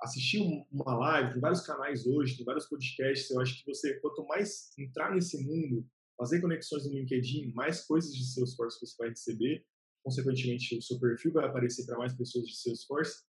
assistir 0.00 0.40
uma 0.70 0.96
live, 0.96 1.32
tem 1.32 1.40
vários 1.40 1.60
canais 1.60 2.06
hoje, 2.06 2.36
tem 2.36 2.44
vários 2.44 2.66
podcasts, 2.66 3.30
eu 3.30 3.40
acho 3.40 3.58
que 3.58 3.66
você, 3.66 4.00
quanto 4.00 4.26
mais 4.26 4.70
entrar 4.78 5.14
nesse 5.14 5.44
mundo, 5.44 5.86
fazer 6.16 6.40
conexões 6.40 6.86
no 6.86 6.94
LinkedIn, 6.94 7.52
mais 7.52 7.84
coisas 7.84 8.12
de 8.14 8.24
Salesforce 8.24 8.80
você 8.80 8.96
vai 8.98 9.10
receber, 9.10 9.64
consequentemente 10.02 10.76
o 10.76 10.82
seu 10.82 10.98
perfil 10.98 11.32
vai 11.32 11.46
aparecer 11.46 11.86
para 11.86 11.98
mais 11.98 12.14
pessoas 12.14 12.46
de 12.46 12.56
Salesforce, 12.56 13.22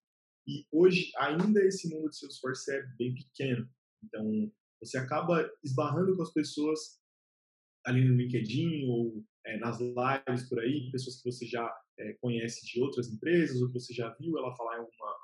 e 0.47 0.65
hoje, 0.71 1.11
ainda 1.17 1.63
esse 1.63 1.89
mundo 1.89 2.09
de 2.09 2.17
Salesforce 2.17 2.71
é 2.71 2.83
bem 2.97 3.13
pequeno. 3.15 3.69
Então, 4.03 4.51
você 4.81 4.97
acaba 4.97 5.49
esbarrando 5.63 6.15
com 6.15 6.21
as 6.21 6.33
pessoas 6.33 6.99
ali 7.85 8.03
no 8.03 8.15
LinkedIn 8.15 8.87
ou 8.87 9.23
é, 9.45 9.57
nas 9.57 9.79
lives 9.79 10.49
por 10.49 10.59
aí, 10.59 10.91
pessoas 10.91 11.21
que 11.21 11.31
você 11.31 11.45
já 11.45 11.69
é, 11.97 12.13
conhece 12.13 12.65
de 12.65 12.81
outras 12.81 13.09
empresas 13.09 13.61
ou 13.61 13.67
que 13.67 13.79
você 13.79 13.93
já 13.93 14.09
viu 14.19 14.37
ela 14.37 14.55
falar 14.55 14.75
em 14.75 14.79
alguma 14.79 15.23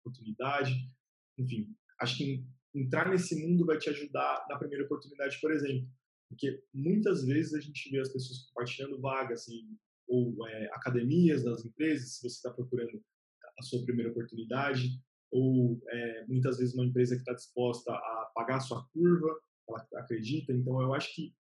oportunidade. 0.00 0.72
Enfim, 1.38 1.74
acho 2.00 2.16
que 2.16 2.44
entrar 2.74 3.08
nesse 3.10 3.36
mundo 3.46 3.66
vai 3.66 3.78
te 3.78 3.88
ajudar 3.90 4.46
na 4.48 4.58
primeira 4.58 4.84
oportunidade, 4.84 5.38
por 5.40 5.52
exemplo. 5.52 5.88
Porque 6.28 6.62
muitas 6.74 7.24
vezes 7.24 7.54
a 7.54 7.60
gente 7.60 7.90
vê 7.90 8.00
as 8.00 8.12
pessoas 8.12 8.46
compartilhando 8.48 9.00
vagas 9.00 9.42
assim, 9.42 9.76
ou 10.08 10.46
é, 10.48 10.66
academias 10.72 11.44
das 11.44 11.64
empresas, 11.64 12.14
se 12.14 12.20
você 12.20 12.36
está 12.36 12.50
procurando 12.50 13.02
a 13.58 13.62
sua 13.62 13.82
primeira 13.84 14.10
oportunidade, 14.10 15.00
ou 15.30 15.80
é, 15.88 16.26
muitas 16.26 16.58
vezes 16.58 16.74
uma 16.74 16.86
empresa 16.86 17.14
que 17.14 17.22
está 17.22 17.32
disposta 17.32 17.92
a 17.92 18.32
pagar 18.34 18.56
a 18.56 18.60
sua 18.60 18.86
curva, 18.92 19.28
ela 19.68 19.86
acredita. 19.96 20.52
Então, 20.52 20.80
eu 20.80 20.94
acho 20.94 21.14
que 21.14 21.34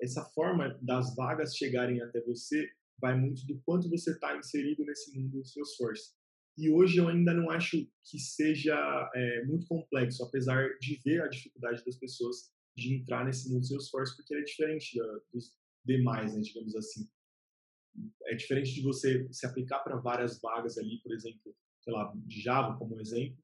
essa 0.00 0.24
forma 0.34 0.78
das 0.82 1.14
vagas 1.14 1.56
chegarem 1.56 2.00
até 2.02 2.20
você 2.22 2.68
vai 2.98 3.18
muito 3.18 3.46
do 3.46 3.60
quanto 3.62 3.90
você 3.90 4.12
está 4.12 4.36
inserido 4.36 4.84
nesse 4.84 5.16
mundo 5.18 5.38
do 5.38 5.44
Salesforce. 5.44 6.14
E 6.58 6.70
hoje 6.70 6.98
eu 6.98 7.08
ainda 7.08 7.34
não 7.34 7.50
acho 7.50 7.86
que 8.02 8.18
seja 8.18 8.74
é, 9.14 9.44
muito 9.44 9.66
complexo, 9.66 10.24
apesar 10.24 10.66
de 10.80 10.98
ver 11.04 11.22
a 11.22 11.28
dificuldade 11.28 11.84
das 11.84 11.96
pessoas 11.96 12.50
de 12.74 12.94
entrar 12.94 13.24
nesse 13.26 13.50
mundo 13.50 13.60
do 13.60 13.66
Salesforce, 13.66 14.16
porque 14.16 14.32
ele 14.32 14.42
é 14.42 14.44
diferente 14.44 14.98
da, 14.98 15.20
dos 15.32 15.54
demais, 15.84 16.34
né, 16.34 16.40
digamos 16.40 16.74
assim 16.74 17.06
é 18.24 18.34
diferente 18.34 18.74
de 18.74 18.82
você 18.82 19.26
se 19.32 19.46
aplicar 19.46 19.80
para 19.80 19.96
várias 19.96 20.40
vagas 20.40 20.78
ali, 20.78 21.00
por 21.00 21.12
exemplo, 21.12 21.54
sei 21.80 21.92
lá, 21.92 22.12
de 22.14 22.40
Java 22.40 22.76
como 22.78 23.00
exemplo, 23.00 23.38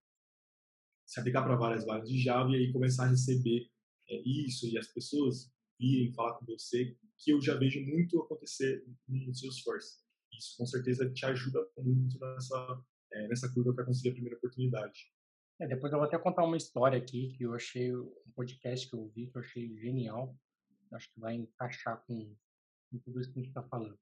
se 1.07 1.21
aplicar 1.21 1.43
para 1.43 1.57
várias 1.57 1.85
vagas 1.85 2.09
de 2.09 2.21
Java 2.21 2.51
e 2.51 2.57
aí 2.57 2.73
começar 2.73 3.05
a 3.05 3.09
receber 3.09 3.69
é, 4.09 4.23
isso 4.23 4.67
e 4.69 4.79
as 4.79 4.89
pessoas 4.89 5.53
virem 5.79 6.13
falar 6.13 6.35
com 6.35 6.47
você, 6.47 6.97
que 7.19 7.33
eu 7.33 7.41
já 7.41 7.57
vejo 7.57 7.85
muito 7.85 8.21
acontecer 8.21 8.85
no 9.09 9.35
Salesforce. 9.35 10.03
Isso 10.33 10.57
com 10.57 10.67
certeza 10.67 11.11
te 11.11 11.27
ajuda 11.27 11.61
muito 11.79 12.19
nessa, 12.19 12.85
é, 13.13 13.29
nessa 13.29 13.53
curva 13.53 13.75
para 13.75 13.85
conseguir 13.85 14.11
a 14.11 14.13
primeira 14.13 14.37
oportunidade. 14.37 15.13
É, 15.61 15.67
depois 15.67 15.93
eu 15.93 15.99
vou 15.99 16.07
até 16.07 16.19
contar 16.19 16.45
uma 16.45 16.57
história 16.57 16.99
aqui 16.99 17.35
que 17.37 17.45
eu 17.45 17.55
achei, 17.55 17.95
um 17.95 18.33
podcast 18.35 18.89
que 18.89 18.97
eu 18.97 19.09
vi, 19.09 19.29
que 19.29 19.37
eu 19.37 19.43
achei 19.43 19.77
genial. 19.77 20.37
Acho 20.93 21.13
que 21.13 21.21
vai 21.21 21.35
encaixar 21.35 22.05
com, 22.07 22.35
com 22.91 22.99
tudo 22.99 23.21
isso 23.21 23.33
que 23.33 23.39
a 23.39 23.43
gente 23.43 23.51
está 23.51 23.63
falando. 23.63 23.99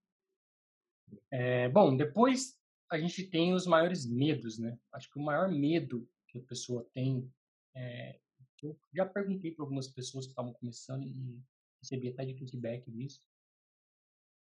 É, 1.31 1.69
bom, 1.69 1.97
depois 1.97 2.59
a 2.91 2.99
gente 2.99 3.25
tem 3.29 3.55
os 3.55 3.67
maiores 3.67 4.05
medos, 4.07 4.59
né? 4.59 4.79
Acho 4.93 5.11
que 5.11 5.19
o 5.19 5.23
maior 5.23 5.49
medo 5.49 6.09
que 6.29 6.39
a 6.39 6.43
pessoa 6.43 6.89
tem, 6.93 7.33
é, 7.75 8.21
eu 8.63 8.79
já 8.93 9.07
perguntei 9.07 9.53
para 9.53 9.65
algumas 9.65 9.89
pessoas 9.89 10.27
que 10.27 10.33
estavam 10.33 10.53
começando 10.55 11.05
e 11.05 11.43
recebi 11.81 12.09
até 12.09 12.25
de 12.25 12.35
feedback 12.35 12.91
disso, 12.91 13.23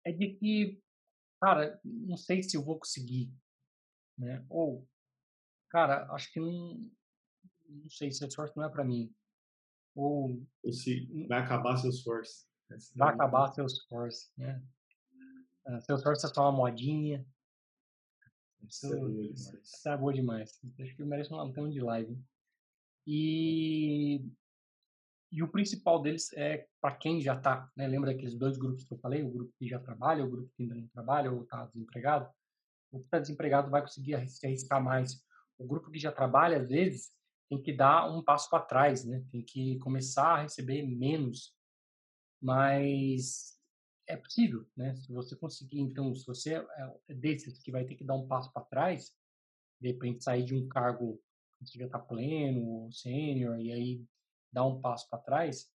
é 0.05 0.11
de 0.11 0.35
que, 0.35 0.81
cara, 1.41 1.79
não 1.83 2.17
sei 2.17 2.43
se 2.43 2.55
eu 2.55 2.63
vou 2.63 2.77
conseguir, 2.77 3.33
né? 4.17 4.45
Ou, 4.49 4.87
cara, 5.69 6.11
acho 6.13 6.31
que 6.31 6.39
não, 6.39 6.89
não 7.67 7.89
sei 7.89 8.11
se 8.11 8.25
esforço 8.25 8.53
não 8.55 8.65
é 8.65 8.69
para 8.69 8.83
mim. 8.83 9.13
Ou, 9.95 10.45
Ou 10.63 10.71
se 10.71 11.05
vai 11.27 11.41
acabar 11.41 11.77
seu 11.77 11.89
esforço. 11.89 12.47
Vai 12.95 13.13
acabar 13.13 13.53
seu 13.53 13.65
esforço, 13.65 14.31
né? 14.37 14.61
Uh, 15.67 15.81
Salesforce 15.81 16.25
é 16.25 16.29
só 16.29 16.43
uma 16.43 16.51
modinha. 16.51 17.25
Isso, 18.67 18.87
é 18.87 18.97
boa 18.97 19.11
demais. 19.11 19.53
Isso 19.63 19.89
é 19.89 19.97
boa 19.97 20.13
demais. 20.13 20.59
Acho 20.79 20.95
que 20.95 21.03
merece 21.03 21.33
um 21.33 21.53
tema 21.53 21.69
de 21.69 21.81
live. 21.81 22.17
E, 23.07 24.25
e 25.31 25.43
o 25.43 25.47
principal 25.47 26.01
deles 26.01 26.31
é 26.33 26.67
para 26.81 26.95
quem 26.95 27.21
já 27.21 27.35
está, 27.35 27.69
né? 27.75 27.87
Lembra 27.87 28.11
daqueles 28.11 28.35
dois 28.35 28.57
grupos 28.57 28.83
que 28.83 28.93
eu 28.93 28.97
falei? 28.97 29.23
O 29.23 29.31
grupo 29.31 29.53
que 29.57 29.67
já 29.67 29.79
trabalha, 29.79 30.23
o 30.23 30.29
grupo 30.29 30.51
que 30.55 30.63
ainda 30.63 30.75
não 30.75 30.87
trabalha 30.87 31.31
ou 31.31 31.43
está 31.43 31.65
desempregado. 31.65 32.29
O 32.91 32.99
que 32.99 33.05
está 33.05 33.19
desempregado 33.19 33.69
vai 33.69 33.81
conseguir 33.81 34.27
se 34.27 34.45
arriscar 34.45 34.83
mais. 34.83 35.23
O 35.57 35.67
grupo 35.67 35.91
que 35.91 35.99
já 35.99 36.11
trabalha, 36.11 36.61
às 36.61 36.69
vezes, 36.69 37.11
tem 37.49 37.61
que 37.61 37.73
dar 37.73 38.11
um 38.11 38.23
passo 38.23 38.49
para 38.49 38.65
trás, 38.65 39.05
né? 39.05 39.23
Tem 39.31 39.43
que 39.43 39.77
começar 39.79 40.35
a 40.35 40.41
receber 40.41 40.83
menos. 40.83 41.55
Mas 42.41 43.54
é 44.07 44.15
possível, 44.17 44.65
né? 44.75 44.95
Se 44.95 45.11
você 45.11 45.35
conseguir, 45.35 45.79
então, 45.79 46.13
se 46.13 46.25
você 46.25 46.55
é, 46.55 46.99
é 47.09 47.13
desses 47.13 47.59
que 47.59 47.71
vai 47.71 47.85
ter 47.85 47.95
que 47.95 48.03
dar 48.03 48.15
um 48.15 48.27
passo 48.27 48.51
para 48.53 48.65
trás, 48.65 49.15
de 49.81 49.89
repente 49.89 50.23
sair 50.23 50.43
de 50.43 50.55
um 50.55 50.67
cargo 50.67 51.21
que 51.65 51.79
já 51.79 51.85
está 51.85 51.99
pleno, 51.99 52.91
sênior, 52.91 53.59
e 53.59 53.71
aí 53.71 54.05
dar 54.51 54.65
um 54.65 54.79
passo 54.79 55.09
para 55.09 55.19
trás, 55.19 55.71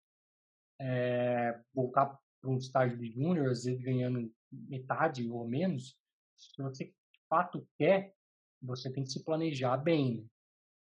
é, 0.80 1.60
voltar 1.74 2.18
para 2.40 2.50
um 2.50 2.58
estágio 2.58 2.98
de 2.98 3.10
júnior, 3.10 3.50
às 3.50 3.64
vezes 3.64 3.80
ganhando 3.80 4.32
metade 4.52 5.28
ou 5.28 5.46
menos, 5.46 5.98
se 6.36 6.62
você 6.62 6.84
de 6.84 7.20
fato 7.28 7.66
quer, 7.76 8.14
você 8.62 8.90
tem 8.92 9.04
que 9.04 9.10
se 9.10 9.24
planejar 9.24 9.76
bem. 9.76 10.16
Né? 10.16 10.26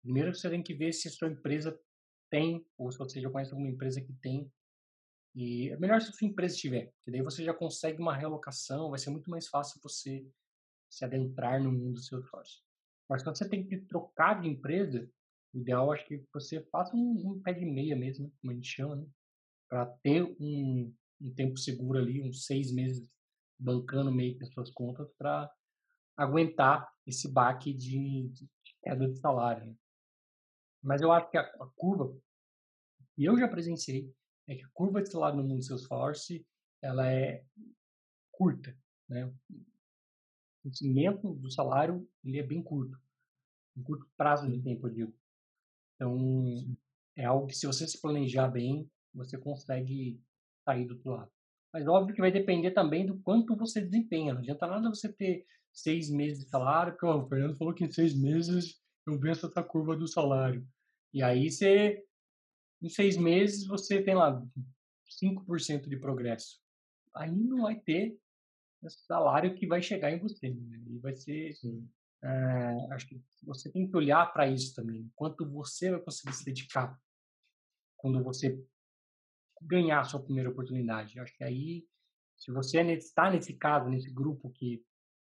Primeiro 0.02 0.35
você 0.35 0.49
tem 0.49 0.62
que 0.62 0.75
ver 0.75 0.92
se 0.92 1.09
a 1.09 1.11
sua 1.11 1.28
empresa 1.28 1.78
tem, 2.30 2.64
ou 2.78 2.90
se 2.90 2.99
você 2.99 3.20
já 3.20 3.28
conhece 3.28 3.50
alguma 3.50 3.70
empresa 3.70 4.00
que 4.00 4.12
tem 4.14 4.50
e 5.34 5.68
é 5.70 5.76
melhor 5.76 6.00
se 6.00 6.10
a 6.10 6.12
sua 6.12 6.26
empresa 6.26 6.56
tiver, 6.56 6.87
porque 6.87 7.10
daí 7.10 7.22
você 7.22 7.44
já 7.44 7.54
consegue 7.54 8.00
uma 8.00 8.16
realocação, 8.16 8.90
vai 8.90 8.99
ser 8.99 9.10
muito 9.10 9.30
mais 9.30 9.49
fácil 9.49 9.80
você 9.82 10.26
se 10.88 11.04
adentrar 11.04 11.62
no 11.62 11.70
mundo 11.70 11.94
do 11.94 12.02
seu 12.02 12.20
negócio. 12.20 12.60
Mas 13.08 13.22
quando 13.22 13.38
você 13.38 13.49
tem 13.49 13.66
que 13.66 13.78
trocar 13.78 14.40
de 14.40 14.49
empresa, 14.49 15.08
o 15.52 15.58
ideal 15.58 15.92
acho 15.92 16.06
que 16.06 16.25
você 16.32 16.62
faça 16.70 16.94
um, 16.96 17.32
um 17.32 17.42
pé 17.42 17.52
de 17.52 17.64
meia 17.64 17.96
mesmo, 17.96 18.26
né, 18.26 18.32
como 18.40 18.52
a 18.52 18.54
gente 18.54 18.68
chama, 18.68 18.96
né? 18.96 19.06
para 19.68 19.87
ter 20.02 20.25
um, 20.40 20.92
um 21.20 21.34
tempo 21.34 21.56
seguro 21.56 21.99
ali, 21.99 22.22
uns 22.22 22.44
seis 22.44 22.72
meses 22.72 23.08
bancando 23.58 24.10
meio 24.10 24.37
que 24.37 24.42
as 24.42 24.52
suas 24.52 24.70
contas 24.70 25.08
para 25.16 25.50
aguentar 26.16 26.90
esse 27.06 27.30
baque 27.30 27.72
de, 27.72 28.32
queda 28.82 29.08
de 29.08 29.18
salário. 29.18 29.66
Né? 29.66 29.75
Mas 30.82 31.02
eu 31.02 31.12
acho 31.12 31.30
que 31.30 31.37
a, 31.37 31.42
a 31.42 31.66
curva, 31.76 32.16
e 33.16 33.25
eu 33.25 33.38
já 33.38 33.46
presenciei, 33.46 34.12
é 34.50 34.57
que 34.57 34.64
a 34.64 34.71
curva 34.75 35.00
de 35.00 35.11
salário 35.11 35.37
no 35.37 35.49
mundo 35.49 35.62
Salesforce 35.62 36.45
ela 36.83 37.11
é 37.11 37.45
curta, 38.33 38.76
né? 39.09 39.26
O 39.26 39.35
crescimento 40.62 41.35
do 41.35 41.50
salário 41.50 42.07
ele 42.25 42.38
é 42.38 42.42
bem 42.42 42.62
curto, 42.62 42.99
um 43.76 43.83
curto 43.83 44.07
prazo 44.16 44.50
de 44.50 44.61
tempo, 44.61 44.88
eu 44.88 44.92
digo. 44.92 45.14
Então, 45.95 46.76
é 47.16 47.25
algo 47.25 47.47
que 47.47 47.54
se 47.54 47.66
você 47.66 47.87
se 47.87 48.00
planejar 48.00 48.49
bem, 48.49 48.90
você 49.14 49.38
consegue 49.38 50.21
sair 50.64 50.87
do 50.87 50.95
outro 50.95 51.11
lado. 51.12 51.30
Mas 51.73 51.87
óbvio 51.87 52.14
que 52.14 52.21
vai 52.21 52.33
depender 52.33 52.73
também 52.73 53.07
do 53.07 53.21
quanto 53.21 53.57
você 53.57 53.80
desempenha. 53.80 54.33
Não 54.33 54.40
adianta 54.40 54.66
nada 54.66 54.88
você 54.88 55.12
ter 55.12 55.47
seis 55.73 56.11
meses 56.11 56.45
de 56.45 56.50
salário, 56.50 56.92
porque 56.92 57.07
o 57.07 57.28
Fernando 57.28 57.57
falou 57.57 57.73
que 57.73 57.85
em 57.85 57.90
seis 57.90 58.19
meses 58.19 58.80
eu 59.07 59.19
venço 59.19 59.47
essa 59.47 59.62
curva 59.62 59.97
do 59.97 60.09
salário. 60.09 60.66
E 61.12 61.23
aí 61.23 61.50
você 61.50 62.04
em 62.82 62.88
seis 62.88 63.16
meses 63.16 63.66
você 63.66 64.02
tem 64.02 64.14
lá 64.14 64.42
5% 65.22 65.88
de 65.88 65.96
progresso. 65.96 66.60
Aí 67.14 67.30
não 67.30 67.62
vai 67.62 67.78
ter 67.80 68.18
salário 68.88 69.54
que 69.54 69.66
vai 69.66 69.82
chegar 69.82 70.10
em 70.10 70.18
você. 70.18 70.50
Né? 70.50 70.82
E 70.88 70.99
vai 70.99 71.14
ser. 71.14 71.52
É, 72.22 72.92
acho 72.92 73.06
que 73.08 73.20
você 73.42 73.70
tem 73.70 73.88
que 73.88 73.96
olhar 73.96 74.32
para 74.32 74.49
isso 74.49 74.75
também. 74.75 75.10
Quanto 75.14 75.49
você 75.50 75.90
vai 75.90 76.00
conseguir 76.00 76.34
se 76.34 76.44
dedicar 76.44 76.99
quando 77.96 78.22
você 78.22 78.62
ganhar 79.62 80.00
a 80.00 80.04
sua 80.04 80.22
primeira 80.22 80.50
oportunidade. 80.50 81.18
Acho 81.20 81.37
que 81.37 81.44
aí, 81.44 81.87
se 82.37 82.50
você 82.50 82.78
é 82.78 82.92
está 82.94 83.30
nesse 83.30 83.54
caso, 83.54 83.90
nesse 83.90 84.10
grupo 84.10 84.50
que 84.50 84.82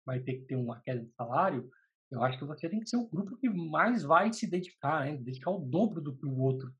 vai 0.05 0.19
ter 0.19 0.35
que 0.35 0.45
ter 0.45 0.55
uma 0.55 0.79
queda 0.81 1.03
de 1.03 1.11
salário, 1.13 1.69
eu 2.11 2.21
acho 2.23 2.37
que 2.37 2.45
você 2.45 2.69
tem 2.69 2.79
que 2.79 2.89
ser 2.89 2.97
o 2.97 3.07
grupo 3.07 3.37
que 3.37 3.49
mais 3.49 4.03
vai 4.03 4.31
se 4.33 4.45
dedicar, 4.45 5.05
né? 5.05 5.17
Dedicar 5.17 5.51
o 5.51 5.59
dobro 5.59 6.01
do 6.01 6.15
que 6.15 6.25
o 6.25 6.37
outro 6.37 6.71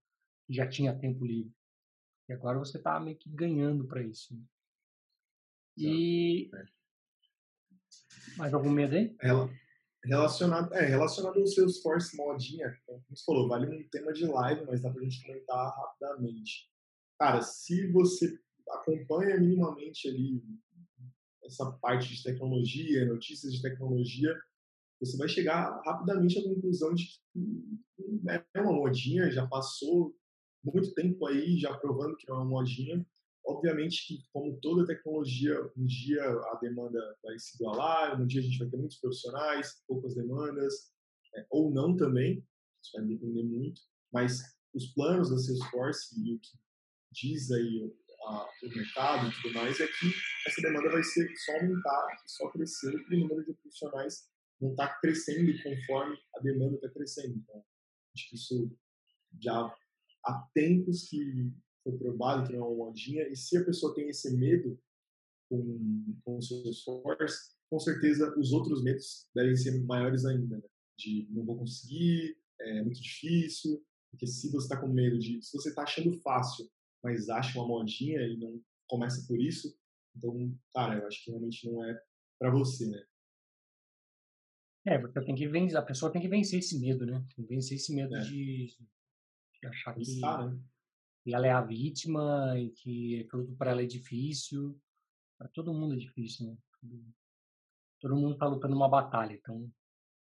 já 0.54 0.68
tinha 0.68 0.98
tempo 0.98 1.26
livre. 1.26 1.54
E 2.30 2.34
agora 2.34 2.60
você 2.60 2.78
está 2.78 3.00
meio 3.00 3.18
que 3.18 3.30
ganhando 3.30 3.88
para 3.88 4.02
isso. 4.02 4.34
Né? 4.34 4.44
E. 5.78 6.50
É. 6.54 6.66
Mais 8.38 8.54
algum 8.54 8.70
medo 8.70 8.96
aí? 8.96 9.16
Relacionado, 10.04 10.74
é, 10.74 10.86
relacionado 10.86 11.40
ao 11.40 11.46
Salesforce 11.46 12.18
modinha, 12.18 12.76
como 12.88 13.04
você 13.10 13.24
falou, 13.24 13.48
vale 13.48 13.68
um 13.68 13.88
tema 13.90 14.12
de 14.12 14.26
live, 14.26 14.66
mas 14.66 14.82
dá 14.82 14.90
pra 14.90 15.04
gente 15.04 15.22
comentar 15.22 15.76
rapidamente. 15.76 16.72
Cara, 17.20 17.42
se 17.42 17.92
você 17.92 18.36
acompanha 18.70 19.38
minimamente 19.38 20.08
ali 20.08 20.44
essa 21.44 21.72
parte 21.74 22.16
de 22.16 22.24
tecnologia, 22.24 23.06
notícias 23.06 23.54
de 23.54 23.62
tecnologia, 23.62 24.36
você 25.00 25.18
vai 25.18 25.28
chegar 25.28 25.82
rapidamente 25.86 26.40
à 26.40 26.44
conclusão 26.44 26.94
de 26.94 27.06
que 27.06 27.20
é 28.54 28.62
uma 28.62 28.74
modinha, 28.74 29.30
já 29.30 29.46
passou 29.48 30.16
muito 30.64 30.94
tempo 30.94 31.26
aí 31.26 31.58
já 31.58 31.76
provando 31.78 32.16
que 32.16 32.28
não 32.28 32.36
é 32.36 32.40
uma 32.40 32.50
modinha, 32.50 33.06
Obviamente 33.46 34.08
que, 34.08 34.24
como 34.32 34.60
toda 34.62 34.86
tecnologia, 34.86 35.60
um 35.76 35.86
dia 35.86 36.24
a 36.24 36.60
demanda 36.62 37.00
vai 37.24 37.38
se 37.40 37.56
igualar, 37.56 38.22
um 38.22 38.28
dia 38.28 38.40
a 38.40 38.44
gente 38.44 38.60
vai 38.60 38.70
ter 38.70 38.78
muitos 38.78 38.98
profissionais, 39.00 39.84
poucas 39.88 40.16
demandas, 40.16 40.92
é, 41.36 41.46
ou 41.50 41.72
não 41.72 41.96
também, 41.96 42.46
isso 42.82 42.92
vai 42.94 43.06
depender 43.06 43.44
muito, 43.44 43.82
mas 44.14 44.42
os 44.74 44.88
planos 44.94 45.30
da 45.30 45.38
Salesforce 45.38 46.16
e 46.24 46.36
o 46.36 46.40
que 46.40 46.58
diz 47.12 47.52
aí 47.52 47.92
a, 48.26 48.48
o 48.64 48.70
mercado 48.70 49.28
e 49.28 49.42
tudo 49.42 49.54
mais 49.56 49.80
é 49.80 49.88
que 49.88 50.14
essa 50.48 50.62
demanda 50.62 50.90
vai 50.90 51.04
ser 51.04 51.30
só 51.38 51.54
aumentar, 51.54 52.24
só 52.28 52.50
crescer, 52.52 52.94
e 52.94 53.16
o 53.16 53.20
número 53.20 53.44
de 53.44 53.54
profissionais 53.54 54.30
não 54.60 54.72
está 54.72 54.88
crescendo 55.00 55.52
conforme 55.64 56.18
a 56.36 56.40
demanda 56.42 56.76
está 56.76 56.90
crescendo. 56.90 57.36
Então, 57.38 57.66
acho 58.16 58.30
que 58.30 58.36
isso 58.36 58.72
já 59.42 59.76
há 60.26 60.48
tempos 60.54 61.10
que 61.10 61.52
foi 61.84 61.98
provado 61.98 62.48
que 62.48 62.54
não 62.54 62.66
é 62.66 62.68
uma 62.68 62.86
modinha, 62.86 63.28
e 63.28 63.36
se 63.36 63.58
a 63.58 63.66
pessoa 63.66 63.94
tem 63.96 64.10
esse 64.10 64.36
medo 64.36 64.80
com, 65.50 66.16
com 66.24 66.38
o 66.38 66.42
seu 66.42 66.64
esforço, 66.70 67.56
com 67.70 67.80
certeza 67.80 68.38
os 68.38 68.52
outros 68.52 68.84
medos 68.84 69.28
devem 69.34 69.56
ser 69.56 69.84
maiores 69.84 70.26
ainda, 70.26 70.58
né? 70.58 70.64
de 70.98 71.28
não 71.32 71.44
vou 71.44 71.58
conseguir, 71.58 72.38
é 72.60 72.84
muito 72.84 73.02
difícil, 73.02 73.84
porque 74.12 74.28
se 74.28 74.52
você 74.52 74.66
está 74.66 74.80
com 74.80 74.88
medo 74.88 75.18
de, 75.18 75.42
se 75.42 75.58
você 75.58 75.70
está 75.70 75.84
achando 75.84 76.14
fácil, 76.22 76.70
mas 77.04 77.30
acha 77.30 77.58
uma 77.58 77.68
modinha 77.68 78.22
e 78.22 78.38
não 78.38 78.62
começa 78.88 79.26
por 79.28 79.40
isso, 79.40 79.76
então, 80.16 80.56
cara, 80.74 81.00
eu 81.00 81.08
acho 81.08 81.24
que 81.24 81.32
realmente 81.32 81.70
não 81.70 81.84
é 81.84 82.00
para 82.38 82.52
você, 82.52 82.86
né? 82.88 83.04
É, 84.86 85.00
você 85.00 85.22
tem 85.24 85.36
que 85.36 85.48
vencer, 85.48 85.78
a 85.78 85.82
pessoa 85.82 86.12
tem 86.12 86.22
que 86.22 86.28
vencer 86.28 86.60
esse 86.60 86.80
medo, 86.80 87.06
né? 87.06 87.24
Tem 87.36 87.46
que 87.46 87.56
vencer 87.56 87.78
esse 87.78 87.94
medo 87.94 88.16
é. 88.16 88.22
de, 88.22 88.76
de 89.62 89.68
achar 89.68 89.94
que, 89.94 90.02
Está, 90.02 90.46
né? 90.48 90.60
ela 91.28 91.48
é 91.48 91.52
a 91.52 91.62
vítima 91.62 92.58
e 92.58 92.70
que 92.72 93.28
tudo 93.30 93.56
para 93.56 93.72
ela 93.72 93.82
é 93.82 93.86
difícil. 93.86 94.80
Para 95.38 95.48
todo 95.50 95.74
mundo 95.74 95.96
é 95.96 95.98
difícil, 95.98 96.48
né? 96.48 96.58
Todo 98.00 98.16
mundo 98.16 98.34
está 98.34 98.48
lutando 98.48 98.76
uma 98.76 98.90
batalha, 98.90 99.34
então 99.34 99.72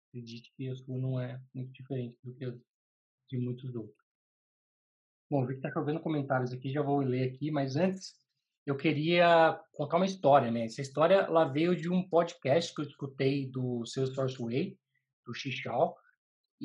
acredite 0.10 0.54
que 0.56 0.70
a 0.70 0.76
sua 0.76 0.98
não 0.98 1.20
é 1.20 1.42
muito 1.54 1.74
diferente 1.74 2.18
do 2.24 2.34
que 2.34 2.46
a 2.46 2.56
de 3.30 3.38
muitos 3.38 3.76
outros. 3.76 4.06
Bom, 5.30 5.46
vi 5.46 5.54
que 5.54 5.60
está 5.60 5.72
chovendo 5.72 6.00
comentários 6.00 6.52
aqui, 6.52 6.72
já 6.72 6.82
vou 6.82 7.00
ler 7.00 7.32
aqui, 7.32 7.50
mas 7.50 7.76
antes 7.76 8.16
eu 8.66 8.78
queria 8.78 9.60
contar 9.74 9.98
uma 9.98 10.06
história, 10.06 10.52
né? 10.52 10.66
Essa 10.66 10.82
história 10.82 11.16
ela 11.16 11.46
veio 11.46 11.76
de 11.76 11.90
um 11.90 12.08
podcast 12.08 12.74
que 12.74 12.82
eu 12.82 12.86
escutei 12.86 13.50
do 13.50 13.86
Salesforce 13.86 14.38
Way, 14.38 14.78
do 15.26 15.34
Xixal, 15.34 15.98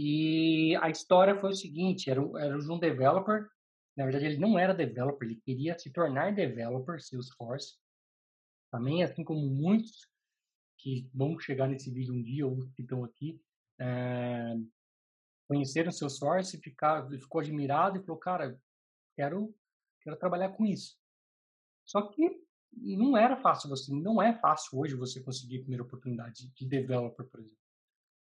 e 0.02 0.76
a 0.76 0.88
história 0.88 1.38
foi 1.40 1.50
o 1.50 1.54
seguinte, 1.54 2.10
era, 2.10 2.20
era 2.38 2.56
um 2.56 2.78
developer 2.78 3.48
na 4.00 4.04
verdade, 4.04 4.24
ele 4.24 4.38
não 4.38 4.58
era 4.58 4.74
developer, 4.74 5.26
ele 5.26 5.40
queria 5.40 5.78
se 5.78 5.92
tornar 5.92 6.34
developer 6.34 7.00
Salesforce. 7.02 7.76
Também, 8.70 9.02
assim 9.02 9.22
como 9.22 9.46
muitos 9.46 10.08
que 10.78 11.10
vão 11.12 11.38
chegar 11.38 11.68
nesse 11.68 11.90
vídeo 11.90 12.14
um 12.14 12.22
dia, 12.22 12.46
ou 12.46 12.56
que 12.74 12.80
estão 12.80 13.04
aqui, 13.04 13.38
é, 13.78 14.54
conheceram 15.46 15.92
Salesforce, 15.92 16.60
ficar, 16.62 17.06
ficou 17.10 17.42
admirado 17.42 17.98
e 17.98 18.02
falou, 18.02 18.18
cara, 18.18 18.58
quero, 19.14 19.54
quero 20.00 20.16
trabalhar 20.16 20.50
com 20.50 20.64
isso. 20.64 20.96
Só 21.84 22.00
que 22.00 22.42
não 22.72 23.18
era 23.18 23.36
fácil 23.36 23.68
você, 23.68 23.92
não 23.92 24.22
é 24.22 24.32
fácil 24.38 24.78
hoje 24.78 24.94
você 24.94 25.20
conseguir 25.20 25.58
a 25.58 25.60
primeira 25.60 25.82
oportunidade 25.82 26.48
de 26.54 26.66
developer, 26.66 27.26
por 27.26 27.40
exemplo. 27.40 27.59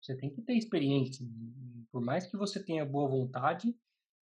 Você 0.00 0.16
tem 0.16 0.30
que 0.30 0.42
ter 0.42 0.54
experiência. 0.54 1.26
Por 1.90 2.02
mais 2.02 2.26
que 2.26 2.36
você 2.36 2.62
tenha 2.62 2.84
boa 2.84 3.08
vontade, 3.08 3.76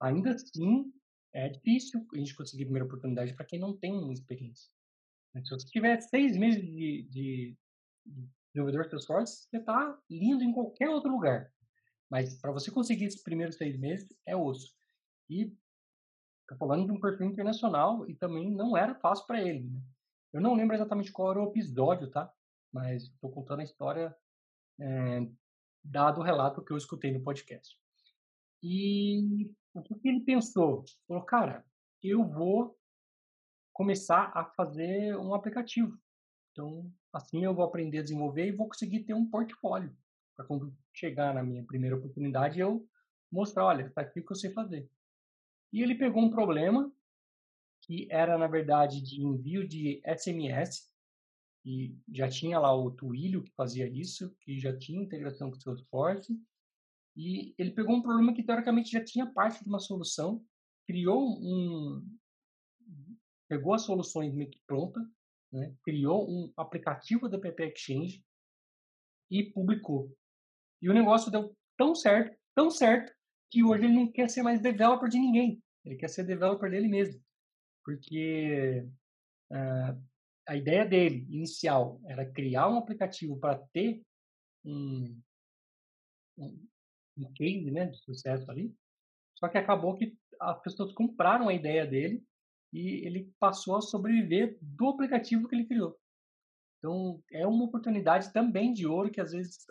ainda 0.00 0.32
assim 0.32 0.92
é 1.32 1.48
difícil 1.48 2.06
a 2.12 2.16
gente 2.16 2.34
conseguir 2.34 2.64
a 2.64 2.66
primeira 2.66 2.86
oportunidade 2.86 3.34
para 3.34 3.44
quem 3.44 3.58
não 3.58 3.76
tem 3.76 4.12
experiência. 4.12 4.70
Se 5.44 5.50
você 5.50 5.66
tiver 5.66 6.00
seis 6.00 6.36
meses 6.36 6.60
de, 6.62 7.02
de, 7.08 7.56
de 8.04 8.28
desenvolvedor 8.52 8.88
Salesforce, 8.88 9.46
você 9.48 9.58
está 9.58 9.98
lindo 10.10 10.42
em 10.42 10.52
qualquer 10.52 10.88
outro 10.88 11.10
lugar. 11.10 11.52
Mas 12.10 12.34
para 12.40 12.50
você 12.50 12.70
conseguir 12.70 13.04
esses 13.04 13.22
primeiros 13.22 13.56
seis 13.56 13.78
meses, 13.78 14.08
é 14.26 14.34
osso. 14.34 14.74
E 15.28 15.56
estou 16.42 16.58
falando 16.58 16.86
de 16.86 16.92
um 16.92 17.00
perfil 17.00 17.26
internacional 17.26 18.08
e 18.10 18.14
também 18.16 18.50
não 18.50 18.76
era 18.76 18.96
fácil 18.96 19.24
para 19.26 19.40
ele. 19.40 19.68
Né? 19.68 19.80
Eu 20.32 20.40
não 20.40 20.54
lembro 20.54 20.74
exatamente 20.74 21.12
qual 21.12 21.30
era 21.30 21.40
o 21.40 21.48
episódio, 21.48 22.10
tá? 22.10 22.32
Mas 22.72 23.04
estou 23.04 23.30
contando 23.30 23.60
a 23.60 23.64
história 23.64 24.16
é, 24.80 25.28
dado 25.82 26.20
o 26.20 26.24
relato 26.24 26.62
que 26.62 26.72
eu 26.72 26.76
escutei 26.76 27.12
no 27.12 27.22
podcast. 27.22 27.78
E 28.62 29.50
o 29.74 29.82
que 29.82 30.08
ele 30.08 30.20
pensou? 30.20 30.84
Falou, 31.06 31.22
cara, 31.24 31.64
eu 32.02 32.24
vou 32.24 32.78
começar 33.72 34.30
a 34.34 34.44
fazer 34.44 35.16
um 35.16 35.34
aplicativo. 35.34 35.98
Então, 36.52 36.92
assim 37.12 37.44
eu 37.44 37.54
vou 37.54 37.64
aprender 37.64 37.98
a 37.98 38.02
desenvolver 38.02 38.46
e 38.46 38.52
vou 38.52 38.68
conseguir 38.68 39.04
ter 39.04 39.14
um 39.14 39.28
portfólio. 39.28 39.96
Para 40.36 40.46
quando 40.46 40.74
chegar 40.92 41.34
na 41.34 41.42
minha 41.42 41.64
primeira 41.64 41.96
oportunidade, 41.96 42.60
eu 42.60 42.86
mostrar, 43.30 43.64
olha, 43.64 43.86
está 43.86 44.02
aqui 44.02 44.20
o 44.20 44.26
que 44.26 44.32
eu 44.32 44.36
sei 44.36 44.50
fazer. 44.52 44.90
E 45.72 45.82
ele 45.82 45.94
pegou 45.94 46.22
um 46.22 46.30
problema 46.30 46.92
que 47.82 48.06
era, 48.10 48.36
na 48.36 48.46
verdade, 48.46 49.00
de 49.00 49.22
envio 49.22 49.66
de 49.66 50.02
SMS, 50.04 50.89
e 51.64 51.94
já 52.12 52.28
tinha 52.28 52.58
lá 52.58 52.74
o 52.74 52.90
Twilio 52.90 53.42
que 53.42 53.52
fazia 53.52 53.86
isso, 53.86 54.34
que 54.40 54.58
já 54.58 54.76
tinha 54.76 55.02
integração 55.02 55.50
com 55.50 55.56
o 55.56 55.60
Salesforce, 55.60 56.40
e 57.16 57.54
ele 57.58 57.72
pegou 57.72 57.96
um 57.96 58.02
problema 58.02 58.32
que 58.32 58.42
teoricamente 58.42 58.90
já 58.90 59.04
tinha 59.04 59.26
parte 59.26 59.62
de 59.62 59.68
uma 59.68 59.78
solução, 59.78 60.44
criou 60.86 61.38
um. 61.40 62.06
pegou 63.48 63.74
as 63.74 63.82
soluções 63.82 64.32
meio 64.32 64.50
que 64.50 64.60
pronta, 64.66 65.00
né? 65.52 65.74
criou 65.82 66.30
um 66.30 66.52
aplicativo 66.56 67.28
da 67.28 67.38
PP 67.38 67.74
Exchange 67.74 68.24
e 69.30 69.44
publicou. 69.44 70.16
E 70.80 70.88
o 70.88 70.94
negócio 70.94 71.30
deu 71.30 71.54
tão 71.76 71.94
certo, 71.94 72.36
tão 72.54 72.70
certo, 72.70 73.12
que 73.50 73.64
hoje 73.64 73.84
ele 73.84 73.94
não 73.94 74.10
quer 74.10 74.30
ser 74.30 74.42
mais 74.42 74.60
developer 74.60 75.08
de 75.08 75.18
ninguém. 75.18 75.62
Ele 75.84 75.96
quer 75.96 76.08
ser 76.08 76.24
developer 76.24 76.70
dele 76.70 76.88
mesmo. 76.88 77.20
Porque 77.84 78.86
uh, 79.50 80.09
a 80.46 80.56
ideia 80.56 80.84
dele, 80.84 81.26
inicial, 81.28 82.00
era 82.04 82.30
criar 82.30 82.68
um 82.68 82.78
aplicativo 82.78 83.38
para 83.38 83.58
ter 83.72 84.02
um, 84.64 85.20
um, 86.36 86.66
um 87.18 87.32
case 87.32 87.70
né, 87.70 87.86
de 87.86 87.98
sucesso 87.98 88.50
ali. 88.50 88.74
Só 89.36 89.48
que 89.48 89.58
acabou 89.58 89.96
que 89.96 90.16
as 90.40 90.60
pessoas 90.62 90.92
compraram 90.92 91.48
a 91.48 91.54
ideia 91.54 91.86
dele 91.86 92.22
e 92.72 93.06
ele 93.06 93.32
passou 93.38 93.76
a 93.76 93.80
sobreviver 93.80 94.58
do 94.60 94.88
aplicativo 94.88 95.48
que 95.48 95.54
ele 95.54 95.66
criou. 95.66 95.98
Então, 96.78 97.22
é 97.30 97.46
uma 97.46 97.64
oportunidade 97.64 98.32
também 98.32 98.72
de 98.72 98.86
ouro 98.86 99.10
que 99.10 99.20
às 99.20 99.32
vezes 99.32 99.66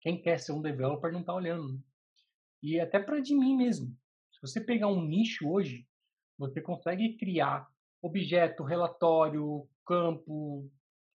quem 0.00 0.20
quer 0.20 0.38
ser 0.38 0.52
um 0.52 0.62
developer 0.62 1.12
não 1.12 1.20
está 1.20 1.34
olhando. 1.34 1.74
Né? 1.74 1.80
E 2.62 2.80
até 2.80 2.98
para 2.98 3.20
de 3.20 3.34
mim 3.34 3.56
mesmo. 3.56 3.94
Se 4.32 4.40
você 4.40 4.60
pegar 4.60 4.88
um 4.88 5.04
nicho 5.04 5.48
hoje, 5.48 5.86
você 6.38 6.60
consegue 6.60 7.16
criar 7.16 7.68
objeto, 8.00 8.62
relatório, 8.62 9.68
campo, 9.88 10.70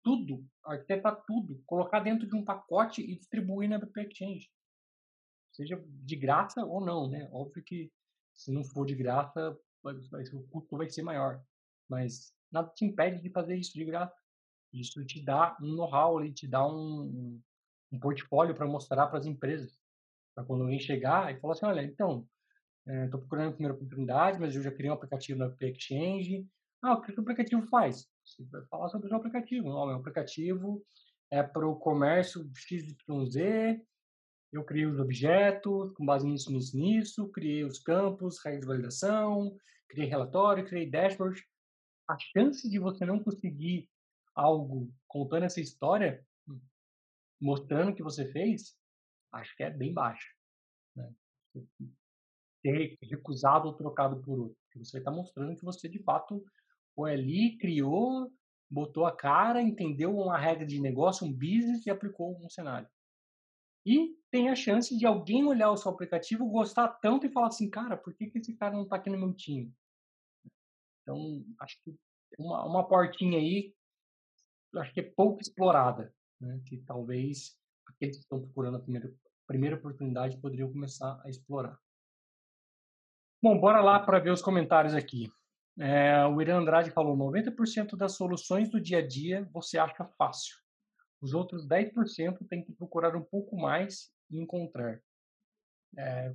tudo, 0.02 0.44
arquitetar 0.64 1.22
tudo, 1.26 1.62
colocar 1.66 2.00
dentro 2.00 2.28
de 2.28 2.36
um 2.36 2.44
pacote 2.44 3.02
e 3.02 3.16
distribuir 3.16 3.68
na 3.68 3.76
App 3.76 4.00
Exchange 4.00 4.48
seja 5.52 5.82
de 5.86 6.16
graça 6.16 6.64
ou 6.64 6.84
não, 6.84 7.08
né? 7.08 7.28
Óbvio 7.32 7.62
que 7.62 7.90
se 8.34 8.52
não 8.52 8.64
for 8.64 8.86
de 8.86 8.94
graça, 8.94 9.56
o 9.84 10.48
custo 10.48 10.76
vai 10.76 10.88
ser 10.88 11.02
maior. 11.02 11.42
mas 11.88 12.32
nada 12.52 12.70
te 12.74 12.84
impede 12.84 13.20
de 13.22 13.30
fazer 13.30 13.56
isso 13.56 13.72
de 13.74 13.84
graça. 13.84 14.14
Isso 14.72 15.04
te 15.04 15.24
dá 15.24 15.56
um 15.60 15.74
know-how, 15.74 16.20
ele 16.20 16.32
te 16.32 16.48
dá 16.48 16.64
um, 16.66 17.40
um 17.92 17.98
portfólio 17.98 18.54
para 18.54 18.66
mostrar 18.66 19.08
para 19.08 19.18
as 19.18 19.26
empresas. 19.26 19.76
Para 20.34 20.44
quando 20.44 20.62
alguém 20.62 20.78
chegar 20.78 21.34
e 21.34 21.40
falar 21.40 21.54
assim, 21.54 21.66
olha, 21.66 21.82
então, 21.82 22.26
estou 22.86 23.18
é, 23.18 23.22
procurando 23.22 23.48
a 23.48 23.52
primeira 23.52 23.74
oportunidade, 23.74 24.38
mas 24.38 24.54
eu 24.54 24.62
já 24.62 24.70
criei 24.70 24.90
um 24.90 24.94
aplicativo 24.94 25.38
na 25.38 25.54
Exchange. 25.60 26.46
Ah, 26.82 26.94
o 26.94 27.02
que 27.02 27.12
o 27.12 27.20
aplicativo 27.20 27.66
faz? 27.66 28.08
Você 28.30 28.44
vai 28.44 28.64
falar 28.66 28.88
sobre 28.88 29.12
o 29.12 29.16
aplicativo. 29.16 29.68
Não, 29.68 29.86
meu 29.86 29.96
aplicativo 29.96 30.84
é 31.30 31.42
para 31.42 31.66
o 31.66 31.76
comércio 31.76 32.50
XYZ, 32.54 33.80
eu 34.52 34.64
criei 34.64 34.86
os 34.86 34.98
objetos 34.98 35.92
com 35.92 36.04
base 36.04 36.26
nisso, 36.26 36.50
nisso, 36.52 36.76
nisso, 36.76 37.28
criei 37.28 37.64
os 37.64 37.78
campos, 37.78 38.42
regras 38.44 38.62
de 38.62 38.66
validação, 38.66 39.56
criei 39.88 40.08
relatório, 40.08 40.66
criei 40.66 40.90
dashboard. 40.90 41.40
A 42.08 42.18
chance 42.18 42.68
de 42.68 42.78
você 42.78 43.04
não 43.04 43.22
conseguir 43.22 43.88
algo 44.34 44.92
contando 45.06 45.44
essa 45.44 45.60
história, 45.60 46.24
mostrando 47.40 47.92
o 47.92 47.94
que 47.94 48.02
você 48.02 48.30
fez, 48.32 48.76
acho 49.32 49.54
que 49.56 49.62
é 49.62 49.70
bem 49.70 49.92
baixa. 49.92 50.28
Né? 50.96 51.12
Ter 52.62 52.98
recusado 53.02 53.68
ou 53.68 53.74
trocado 53.74 54.20
por 54.20 54.38
outro. 54.38 54.56
Você 54.76 54.98
está 54.98 55.10
mostrando 55.10 55.56
que 55.56 55.64
você, 55.64 55.88
de 55.88 56.02
fato, 56.02 56.44
foi 56.94 57.12
ali, 57.12 57.56
criou, 57.58 58.32
botou 58.70 59.06
a 59.06 59.14
cara, 59.14 59.60
entendeu 59.60 60.16
uma 60.16 60.38
regra 60.38 60.66
de 60.66 60.80
negócio, 60.80 61.26
um 61.26 61.32
business 61.32 61.84
e 61.86 61.90
aplicou 61.90 62.38
um 62.42 62.48
cenário. 62.48 62.88
E 63.84 64.14
tem 64.30 64.48
a 64.48 64.54
chance 64.54 64.96
de 64.96 65.06
alguém 65.06 65.44
olhar 65.44 65.70
o 65.70 65.76
seu 65.76 65.90
aplicativo, 65.90 66.48
gostar 66.48 66.88
tanto 66.88 67.26
e 67.26 67.32
falar 67.32 67.48
assim, 67.48 67.68
cara, 67.68 67.96
por 67.96 68.14
que, 68.14 68.30
que 68.30 68.38
esse 68.38 68.54
cara 68.54 68.74
não 68.74 68.84
está 68.84 68.96
aqui 68.96 69.10
no 69.10 69.18
meu 69.18 69.32
time? 69.32 69.74
Então, 71.02 71.44
acho 71.60 71.82
que 71.82 71.96
uma, 72.38 72.64
uma 72.64 72.86
portinha 72.86 73.38
aí, 73.38 73.74
acho 74.76 74.92
que 74.92 75.00
é 75.00 75.10
pouco 75.16 75.40
explorada, 75.40 76.14
né? 76.40 76.60
que 76.66 76.78
talvez 76.82 77.58
aqueles 77.86 78.16
que 78.16 78.22
estão 78.22 78.40
procurando 78.40 78.76
a 78.76 78.80
primeira, 78.80 79.12
primeira 79.46 79.76
oportunidade 79.76 80.40
poderiam 80.40 80.70
começar 80.70 81.20
a 81.24 81.28
explorar. 81.28 81.78
Bom, 83.42 83.58
bora 83.58 83.80
lá 83.80 83.98
para 83.98 84.18
ver 84.18 84.30
os 84.30 84.42
comentários 84.42 84.94
aqui. 84.94 85.32
É, 85.78 86.26
o 86.26 86.40
Irã 86.40 86.58
Andrade 86.58 86.90
falou: 86.90 87.16
90% 87.16 87.96
das 87.96 88.16
soluções 88.16 88.70
do 88.70 88.80
dia 88.80 88.98
a 88.98 89.06
dia 89.06 89.48
você 89.52 89.78
acha 89.78 90.04
fácil. 90.18 90.56
Os 91.20 91.34
outros 91.34 91.66
10% 91.66 92.46
tem 92.48 92.64
que 92.64 92.72
procurar 92.72 93.14
um 93.14 93.22
pouco 93.22 93.56
mais 93.56 94.10
e 94.30 94.38
encontrar. 94.38 95.02
É, 95.96 96.34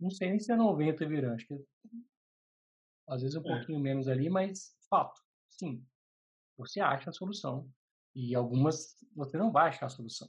não 0.00 0.10
sei 0.10 0.30
nem 0.30 0.40
se 0.40 0.50
é 0.50 0.56
90, 0.56 1.06
Virã. 1.06 1.34
Acho 1.34 1.46
que 1.46 1.64
às 3.08 3.22
vezes 3.22 3.36
um 3.36 3.40
é. 3.40 3.56
pouquinho 3.56 3.78
menos 3.78 4.08
ali, 4.08 4.28
mas 4.28 4.74
fato. 4.88 5.20
Sim, 5.48 5.84
você 6.56 6.80
acha 6.80 7.10
a 7.10 7.12
solução. 7.12 7.70
E 8.14 8.34
algumas 8.34 8.96
você 9.14 9.36
não 9.36 9.52
vai 9.52 9.68
achar 9.68 9.86
a 9.86 9.90
solução. 9.90 10.28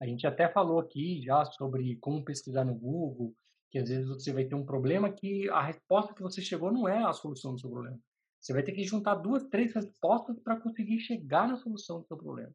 A 0.00 0.06
gente 0.06 0.26
até 0.26 0.48
falou 0.48 0.78
aqui 0.78 1.22
já 1.22 1.44
sobre 1.44 1.96
como 1.96 2.24
pesquisar 2.24 2.64
no 2.64 2.74
Google, 2.74 3.34
que 3.70 3.78
às 3.78 3.88
vezes 3.88 4.08
você 4.08 4.32
vai 4.32 4.44
ter 4.44 4.54
um 4.54 4.64
problema 4.64 5.12
que 5.12 5.48
a 5.50 5.62
resposta 5.62 6.14
que 6.14 6.22
você 6.22 6.40
chegou 6.40 6.72
não 6.72 6.88
é 6.88 7.02
a 7.04 7.12
solução 7.12 7.52
do 7.54 7.60
seu 7.60 7.70
problema. 7.70 8.00
Você 8.40 8.52
vai 8.52 8.62
ter 8.62 8.72
que 8.72 8.84
juntar 8.84 9.16
duas, 9.16 9.44
três 9.44 9.74
respostas 9.74 10.38
para 10.40 10.60
conseguir 10.60 11.00
chegar 11.00 11.48
na 11.48 11.56
solução 11.56 12.00
do 12.00 12.06
seu 12.06 12.16
problema. 12.16 12.54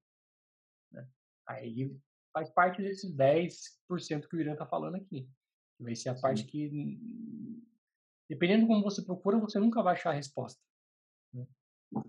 Né? 0.92 1.08
Aí 1.48 1.96
faz 2.32 2.50
parte 2.50 2.82
desses 2.82 3.14
10% 3.16 4.28
que 4.28 4.36
o 4.36 4.40
Irã 4.40 4.54
está 4.54 4.66
falando 4.66 4.96
aqui. 4.96 5.28
Vai 5.80 5.96
ser 5.96 6.10
a 6.10 6.16
Sim. 6.16 6.22
parte 6.22 6.46
que, 6.46 6.70
dependendo 8.30 8.62
de 8.62 8.68
como 8.68 8.84
você 8.84 9.04
procura, 9.04 9.38
você 9.38 9.60
nunca 9.60 9.84
vai 9.84 9.94
achar 9.94 10.12
a 10.12 10.16
resposta. 10.16 10.60
Né? 11.34 11.46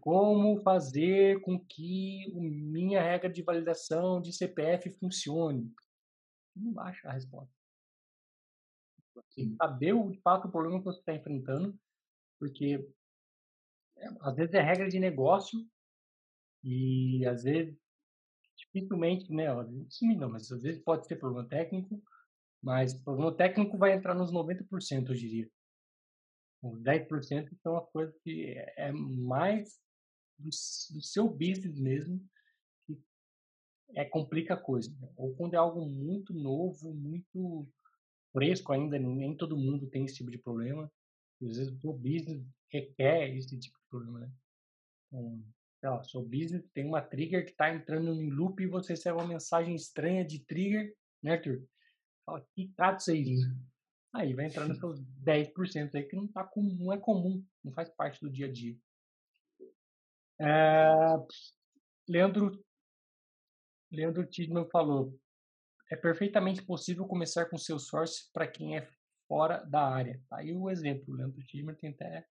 Como 0.00 0.62
fazer 0.62 1.40
com 1.42 1.58
que 1.58 2.32
minha 2.34 3.02
regra 3.02 3.28
de 3.28 3.42
validação 3.42 4.20
de 4.20 4.32
CPF 4.32 4.88
funcione? 4.98 5.70
Não 6.56 6.72
vai 6.72 6.90
achar 6.90 7.10
a 7.10 7.14
resposta. 7.14 7.52
Você 9.14 9.44
que 9.46 9.56
saber 9.56 9.94
de 10.10 10.20
fato 10.20 10.48
o 10.48 10.50
problema 10.50 10.78
que 10.78 10.84
você 10.84 10.98
está 10.98 11.14
enfrentando, 11.14 11.78
porque 12.38 12.88
é, 13.96 14.08
às 14.20 14.34
vezes 14.34 14.54
é 14.54 14.60
regra 14.60 14.88
de 14.88 14.98
negócio 14.98 15.58
e 16.62 17.24
às 17.26 17.44
vezes 17.44 17.76
dificilmente, 18.56 19.32
né? 19.32 19.46
Sim, 19.88 20.16
não, 20.16 20.30
mas 20.30 20.50
às 20.50 20.62
vezes 20.62 20.82
pode 20.82 21.06
ser 21.06 21.16
problema 21.16 21.48
técnico, 21.48 22.02
mas 22.62 22.94
problema 22.94 23.34
técnico 23.34 23.76
vai 23.78 23.92
entrar 23.92 24.14
nos 24.14 24.32
90%, 24.32 25.08
eu 25.08 25.14
diria. 25.14 25.50
Os 26.62 26.80
10% 26.80 27.54
são 27.62 27.76
as 27.76 27.88
coisas 27.90 28.16
que 28.22 28.54
é, 28.56 28.88
é 28.88 28.92
mais 28.92 29.78
do, 30.38 30.48
do 30.48 31.02
seu 31.02 31.28
business 31.28 31.78
mesmo 31.78 32.24
que 32.86 32.98
é, 33.94 34.04
complica 34.04 34.54
a 34.54 34.60
coisa. 34.60 34.90
Né? 34.98 35.12
Ou 35.16 35.34
quando 35.36 35.54
é 35.54 35.58
algo 35.58 35.84
muito 35.86 36.32
novo, 36.32 36.92
muito 36.94 37.68
fresco 38.34 38.72
ainda, 38.72 38.98
nem 38.98 39.34
todo 39.36 39.56
mundo 39.56 39.88
tem 39.88 40.04
esse 40.04 40.16
tipo 40.16 40.30
de 40.30 40.38
problema. 40.38 40.90
E 41.40 41.46
às 41.48 41.56
vezes 41.56 41.72
o 41.84 41.92
business 41.92 42.44
requer 42.68 43.34
esse 43.34 43.58
tipo 43.58 43.78
de 43.78 43.88
problema, 43.88 44.20
né? 44.20 44.32
Um, 45.12 45.44
sei 45.80 45.88
lá, 45.88 46.02
seu 46.02 46.22
business 46.22 46.68
tem 46.74 46.84
uma 46.84 47.00
trigger 47.00 47.44
que 47.44 47.52
está 47.52 47.72
entrando 47.72 48.20
em 48.20 48.30
loop 48.30 48.60
e 48.60 48.66
você 48.66 48.94
recebe 48.94 49.16
uma 49.16 49.28
mensagem 49.28 49.74
estranha 49.74 50.24
de 50.24 50.44
trigger, 50.44 50.92
né, 51.22 51.32
Arthur? 51.32 51.64
Fala, 52.26 52.44
que 52.54 52.68
cato 52.76 53.00
isso 53.00 53.10
aí? 53.12 53.36
Aí 54.12 54.34
vai 54.34 54.46
entrar 54.46 54.66
nos 54.66 54.78
seus 54.78 55.00
10% 55.24 55.94
aí 55.94 56.04
que 56.04 56.16
não, 56.16 56.26
tá 56.26 56.44
com, 56.44 56.62
não 56.62 56.92
é 56.92 56.98
comum, 56.98 57.44
não 57.62 57.72
faz 57.72 57.88
parte 57.90 58.20
do 58.20 58.30
dia 58.30 58.46
a 58.46 58.52
dia. 58.52 58.76
É, 60.40 60.92
Leandro, 62.08 62.64
Leandro 63.90 64.26
Tidman 64.26 64.68
falou, 64.70 65.18
é 65.94 65.96
perfeitamente 65.96 66.60
possível 66.60 67.06
começar 67.06 67.46
com 67.46 67.56
seu 67.56 67.78
source 67.78 68.28
para 68.32 68.48
quem 68.48 68.76
é 68.76 68.88
fora 69.28 69.58
da 69.64 69.88
área. 69.88 70.20
Tá 70.28 70.38
aí 70.38 70.52
o 70.52 70.68
exemplo. 70.68 71.14
O 71.14 71.16
Leandro 71.16 71.40
Tismer 71.44 71.76
tem 71.76 71.90
até 71.90 72.26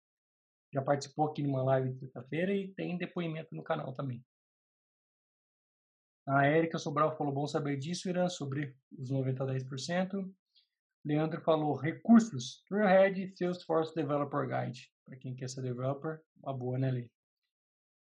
já 0.72 0.80
participou 0.80 1.26
aqui 1.26 1.42
numa 1.42 1.62
live 1.64 1.90
de 1.90 1.98
sexta-feira 1.98 2.54
e 2.54 2.72
tem 2.74 2.96
depoimento 2.96 3.54
no 3.54 3.62
canal 3.62 3.92
também. 3.92 4.24
A 6.26 6.46
Érica 6.46 6.78
Sobral 6.78 7.16
falou, 7.16 7.34
bom 7.34 7.46
saber 7.46 7.76
disso, 7.76 8.08
Irã, 8.08 8.28
sobre 8.28 8.76
os 8.96 9.10
90 9.10 9.42
a 9.42 9.46
10%. 9.48 10.32
Leandro 11.04 11.40
falou, 11.40 11.74
recursos, 11.74 12.62
Trailhead, 12.68 13.36
Salesforce 13.36 13.92
Developer 13.94 14.46
Guide. 14.46 14.88
Para 15.04 15.16
quem 15.16 15.34
quer 15.34 15.48
ser 15.48 15.62
developer, 15.62 16.20
uma 16.40 16.56
boa, 16.56 16.78
né, 16.78 16.90
Lê? 16.90 17.10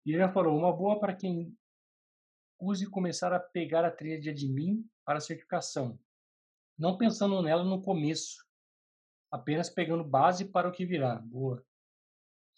Irã 0.05 0.31
falou, 0.31 0.57
uma 0.57 0.71
boa 0.71 0.99
para 1.01 1.13
quem 1.13 1.53
use 2.61 2.89
começar 2.89 3.33
a 3.33 3.39
pegar 3.39 3.83
a 3.83 3.91
trilha 3.91 4.21
de 4.21 4.29
admin 4.29 4.87
para 5.05 5.19
certificação. 5.19 5.99
Não 6.77 6.97
pensando 6.97 7.41
nela 7.41 7.63
no 7.63 7.81
começo, 7.81 8.43
apenas 9.31 9.69
pegando 9.69 10.03
base 10.03 10.45
para 10.45 10.67
o 10.67 10.71
que 10.71 10.85
virá. 10.85 11.15
Boa. 11.15 11.63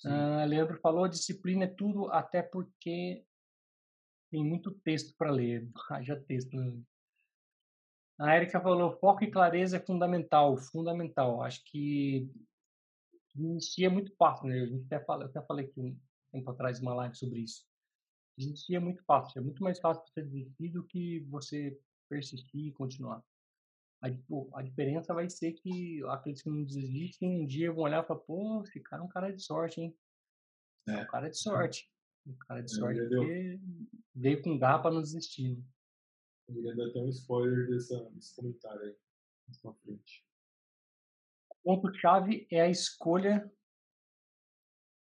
Uh, 0.03 0.45
Leandro 0.47 0.79
falou, 0.79 1.07
disciplina 1.07 1.63
é 1.63 1.67
tudo, 1.67 2.11
até 2.11 2.41
porque 2.41 3.25
tem 4.31 4.43
muito 4.43 4.71
texto 4.71 5.15
para 5.17 5.31
ler. 5.31 5.69
Haja 5.89 6.19
texto. 6.19 6.55
Né? 6.55 6.81
A 8.19 8.35
Erika 8.35 8.61
falou, 8.61 8.97
foco 8.99 9.23
e 9.23 9.31
clareza 9.31 9.77
é 9.77 9.79
fundamental, 9.79 10.57
fundamental. 10.57 11.41
Acho 11.41 11.63
que 11.65 12.29
desistir 13.33 13.85
é 13.85 13.89
muito 13.89 14.15
fácil, 14.15 14.47
né? 14.47 14.61
A 14.61 14.65
gente 14.65 14.85
até 14.85 15.03
fala, 15.03 15.23
eu 15.23 15.27
até 15.27 15.41
falei 15.41 15.65
aqui 15.65 15.79
um 15.79 15.99
tempo 16.31 16.49
atrás 16.49 16.79
uma 16.79 16.95
live 16.95 17.15
sobre 17.15 17.39
isso. 17.39 17.65
Desistir 18.37 18.75
é 18.75 18.79
muito 18.79 19.03
fácil, 19.05 19.39
é 19.39 19.41
muito 19.41 19.63
mais 19.63 19.79
fácil 19.79 20.03
você 20.05 20.21
desistir 20.21 20.69
do 20.69 20.83
que 20.83 21.21
você 21.29 21.77
persistir 22.09 22.67
e 22.67 22.71
continuar. 22.71 23.23
A, 24.01 24.07
a 24.59 24.61
diferença 24.61 25.13
vai 25.13 25.29
ser 25.29 25.53
que 25.53 26.03
aqueles 26.09 26.41
que 26.41 26.49
não 26.49 26.63
desistem 26.63 27.41
um 27.41 27.45
dia 27.45 27.71
vão 27.71 27.83
olhar 27.83 28.03
e 28.03 28.07
falar, 28.07 28.19
pô, 28.21 28.61
esse 28.63 28.79
cara 28.79 29.01
é 29.01 29.05
um 29.05 29.09
cara 29.09 29.31
de 29.31 29.41
sorte, 29.41 29.81
hein? 29.81 29.97
É, 30.87 30.93
é 30.93 30.97
um 31.03 31.07
cara 31.07 31.29
de 31.29 31.37
sorte. 31.39 31.89
Um 32.25 32.35
cara 32.35 32.61
de 32.61 32.71
é, 32.71 32.75
sorte 32.75 32.99
porque 33.07 33.59
veio 34.15 34.41
com 34.41 34.57
garra 34.57 34.79
para 34.79 34.91
não 34.91 35.01
desistir. 35.01 35.55
Né? 35.55 35.63
Eu 36.47 36.55
queria 36.55 36.75
dar 36.75 36.87
até 36.87 36.99
um 36.99 37.09
spoiler 37.09 37.69
dessa, 37.69 38.09
desse 38.11 38.35
comentário 38.35 38.81
aí, 38.81 38.95
na 39.63 39.73
frente. 39.73 40.25
O 41.49 41.55
ponto-chave 41.63 42.47
é 42.51 42.61
a 42.61 42.69
escolha 42.69 43.51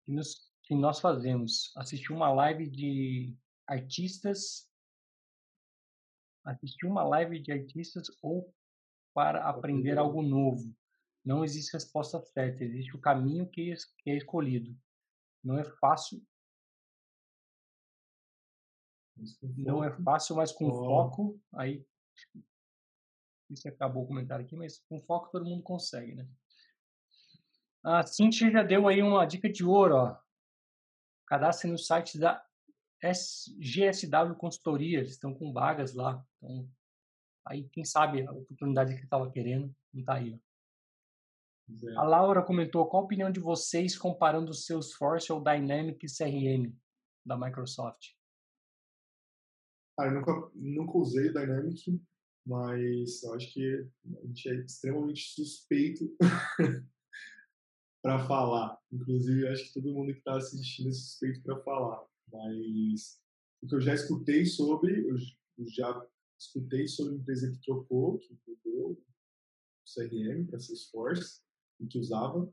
que, 0.05 0.13
nos, 0.13 0.53
que 0.65 0.75
nós 0.75 0.99
fazemos. 0.99 1.73
Assistir 1.77 2.13
uma 2.13 2.33
live 2.33 2.69
de 2.69 3.37
artistas 3.67 4.68
assistir 6.51 6.87
uma 6.87 7.03
live 7.03 7.41
de 7.41 7.53
artistas 7.53 8.07
ou 8.23 8.55
para 9.15 9.49
aprender 9.49 9.99
algo 9.99 10.23
novo. 10.23 10.75
Não 11.25 11.45
existe 11.45 11.73
resposta 11.73 12.21
certa, 12.21 12.65
existe 12.65 12.97
o 12.97 13.01
caminho 13.01 13.49
que 13.49 13.75
é 14.07 14.17
escolhido. 14.17 14.77
Não 15.43 15.59
é 15.59 15.65
fácil. 15.65 16.23
Não 19.57 19.83
é 19.83 19.91
fácil, 20.03 20.37
mas 20.37 20.53
com 20.53 20.71
foco, 20.71 21.41
aí 21.55 21.85
isso 23.51 23.69
acabou 23.69 24.05
o 24.05 24.07
comentário 24.07 24.45
aqui, 24.45 24.55
mas 24.55 24.79
com 24.89 25.01
foco 25.01 25.31
todo 25.31 25.45
mundo 25.45 25.63
consegue, 25.63 26.15
né? 26.15 26.29
A 27.83 28.05
Cintia 28.05 28.51
já 28.51 28.63
deu 28.63 28.87
aí 28.87 29.03
uma 29.03 29.27
dica 29.27 29.51
de 29.51 29.65
ouro, 29.65 29.97
ó. 29.97 30.19
Cadastre 31.27 31.71
no 31.71 31.79
site 31.79 32.19
da 32.19 32.45
GSW 33.01 34.35
Consultoria, 34.37 34.99
eles 34.99 35.13
estão 35.13 35.33
com 35.35 35.53
vagas 35.53 35.95
lá. 35.95 36.25
Então, 36.37 36.69
aí, 37.47 37.69
quem 37.71 37.85
sabe, 37.85 38.27
a 38.27 38.33
oportunidade 38.33 38.95
que 38.97 39.05
estava 39.05 39.31
querendo, 39.31 39.75
não 39.93 40.01
está 40.01 40.15
aí. 40.15 40.41
A 41.97 42.03
Laura 42.03 42.43
comentou, 42.43 42.87
qual 42.87 43.03
a 43.03 43.05
opinião 43.05 43.31
de 43.31 43.41
vocês 43.41 43.97
comparando 43.97 44.51
o 44.51 44.55
Salesforce 44.55 45.31
ou 45.31 45.43
Dynamics 45.43 46.17
CRM 46.17 46.75
da 47.25 47.37
Microsoft? 47.37 48.13
Ah, 49.99 50.07
eu 50.07 50.13
nunca, 50.13 50.51
nunca 50.55 50.99
usei 50.99 51.31
Dynamic, 51.33 52.01
mas 52.47 53.23
eu 53.23 53.35
acho 53.35 53.53
que 53.53 53.87
a 54.07 54.27
gente 54.27 54.49
é 54.49 54.55
extremamente 54.55 55.35
suspeito 55.35 56.09
para 58.03 58.27
falar. 58.27 58.79
Inclusive, 58.91 59.49
acho 59.49 59.65
que 59.65 59.75
todo 59.75 59.93
mundo 59.93 60.13
que 60.13 60.21
está 60.21 60.37
assistindo 60.37 60.89
é 60.89 60.93
suspeito 60.93 61.43
para 61.43 61.61
falar. 61.63 62.08
Mas 62.33 63.21
o 63.63 63.67
que 63.67 63.75
eu 63.75 63.81
já 63.81 63.95
escutei 63.95 64.45
sobre, 64.45 65.07
eu 65.09 65.17
já 65.69 66.07
escutei 66.39 66.87
sobre 66.87 67.15
a 67.15 67.19
empresa 67.19 67.51
que 67.51 67.61
trocou, 67.61 68.19
que 68.19 68.39
mudou 68.47 68.93
o 68.93 69.05
CRM 69.85 70.47
para 70.47 70.61
Salesforce 70.61 71.41
e 71.81 71.87
que 71.87 71.99
usava, 71.99 72.53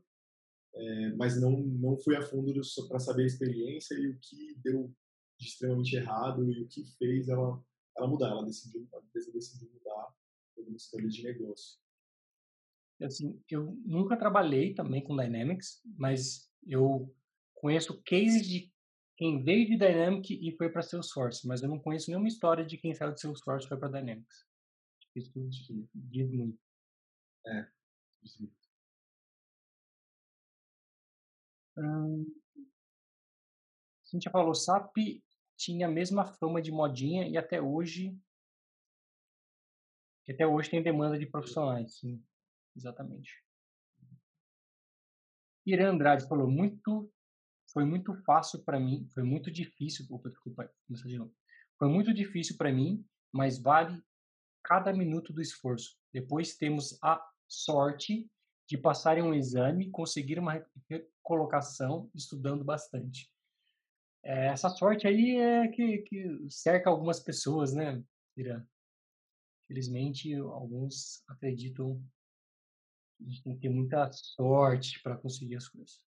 é, 0.74 1.12
mas 1.14 1.40
não 1.40 1.58
não 1.58 1.96
fui 1.98 2.16
a 2.16 2.22
fundo 2.22 2.52
para 2.88 2.98
saber 2.98 3.24
a 3.24 3.26
experiência 3.26 3.94
e 3.94 4.08
o 4.08 4.18
que 4.18 4.54
deu 4.62 4.94
de 5.38 5.46
extremamente 5.46 5.94
errado 5.96 6.50
e 6.50 6.62
o 6.62 6.68
que 6.68 6.84
fez 6.98 7.28
ela 7.28 7.62
ela 7.96 8.08
mudar. 8.08 8.30
Ela 8.30 8.44
decidiu, 8.44 8.86
a 8.94 8.98
empresa 8.98 9.32
decidiu 9.32 9.70
mudar 9.72 10.14
por 10.54 10.66
uma 10.66 10.76
escolha 10.76 11.08
de 11.08 11.22
negócio. 11.22 11.78
Assim, 13.00 13.42
eu 13.50 13.76
nunca 13.84 14.16
trabalhei 14.16 14.74
também 14.74 15.02
com 15.02 15.16
Dynamics, 15.16 15.82
mas 15.98 16.50
eu 16.66 17.14
conheço 17.54 18.02
cases 18.02 18.46
de 18.46 18.72
quem 19.16 19.42
veio 19.42 19.66
de 19.66 19.78
Dynamics 19.78 20.30
e 20.30 20.54
foi 20.56 20.70
para 20.70 20.82
Salesforce, 20.82 21.46
mas 21.46 21.62
eu 21.62 21.68
não 21.68 21.78
conheço 21.78 22.10
nenhuma 22.10 22.28
história 22.28 22.64
de 22.64 22.76
quem 22.76 22.94
saiu 22.94 23.12
de 23.12 23.20
Salesforce 23.20 23.66
e 23.66 23.68
foi 23.68 23.78
para 23.78 23.88
Dynamics. 23.88 24.46
Isso 25.14 25.32
diz 25.94 26.30
muito. 26.30 26.58
É, 27.46 27.66
diz 28.22 28.38
muito. 28.38 28.56
Hum, 31.78 32.26
Cintia 34.04 34.30
falou, 34.30 34.54
SAP 34.54 34.96
tinha 35.56 35.86
a 35.86 35.90
mesma 35.90 36.24
fama 36.24 36.60
de 36.60 36.70
modinha 36.70 37.28
e 37.28 37.36
até 37.36 37.60
hoje 37.60 38.16
e 40.28 40.32
até 40.32 40.46
hoje 40.46 40.70
tem 40.70 40.82
demanda 40.82 41.18
de 41.18 41.26
profissionais, 41.26 41.98
sim, 41.98 42.22
exatamente. 42.74 43.44
Irã 45.64 45.92
Andrade 45.92 46.26
falou 46.28 46.48
muito 46.50 47.12
foi 47.76 47.84
muito 47.84 48.14
fácil 48.22 48.64
para 48.64 48.80
mim, 48.80 49.06
foi 49.12 49.22
muito 49.22 49.50
difícil, 49.50 50.06
opa, 50.08 50.30
desculpa, 50.30 50.72
de 50.88 51.18
novo. 51.18 51.36
Foi 51.78 51.86
muito 51.90 52.14
difícil 52.14 52.56
para 52.56 52.72
mim, 52.72 53.06
mas 53.30 53.58
vale 53.58 54.02
cada 54.64 54.94
minuto 54.94 55.30
do 55.30 55.42
esforço. 55.42 55.94
Depois 56.10 56.56
temos 56.56 56.98
a 57.02 57.22
sorte 57.46 58.26
de 58.66 58.78
passar 58.78 59.18
em 59.18 59.22
um 59.22 59.34
exame, 59.34 59.90
conseguir 59.90 60.38
uma 60.38 60.66
colocação 61.22 62.10
estudando 62.14 62.64
bastante. 62.64 63.30
É, 64.24 64.46
essa 64.46 64.70
sorte 64.70 65.06
aí 65.06 65.36
é 65.36 65.68
que, 65.68 65.98
que 65.98 66.46
cerca 66.48 66.88
algumas 66.88 67.20
pessoas, 67.20 67.74
né, 67.74 68.02
Irã? 68.38 68.66
Infelizmente, 69.64 70.34
alguns 70.34 71.22
acreditam 71.28 72.02
que 73.18 73.24
a 73.26 73.28
gente 73.28 73.42
tem 73.42 73.54
que 73.54 73.60
ter 73.60 73.68
muita 73.68 74.10
sorte 74.10 74.98
para 75.02 75.18
conseguir 75.18 75.56
as 75.56 75.68
coisas. 75.68 76.05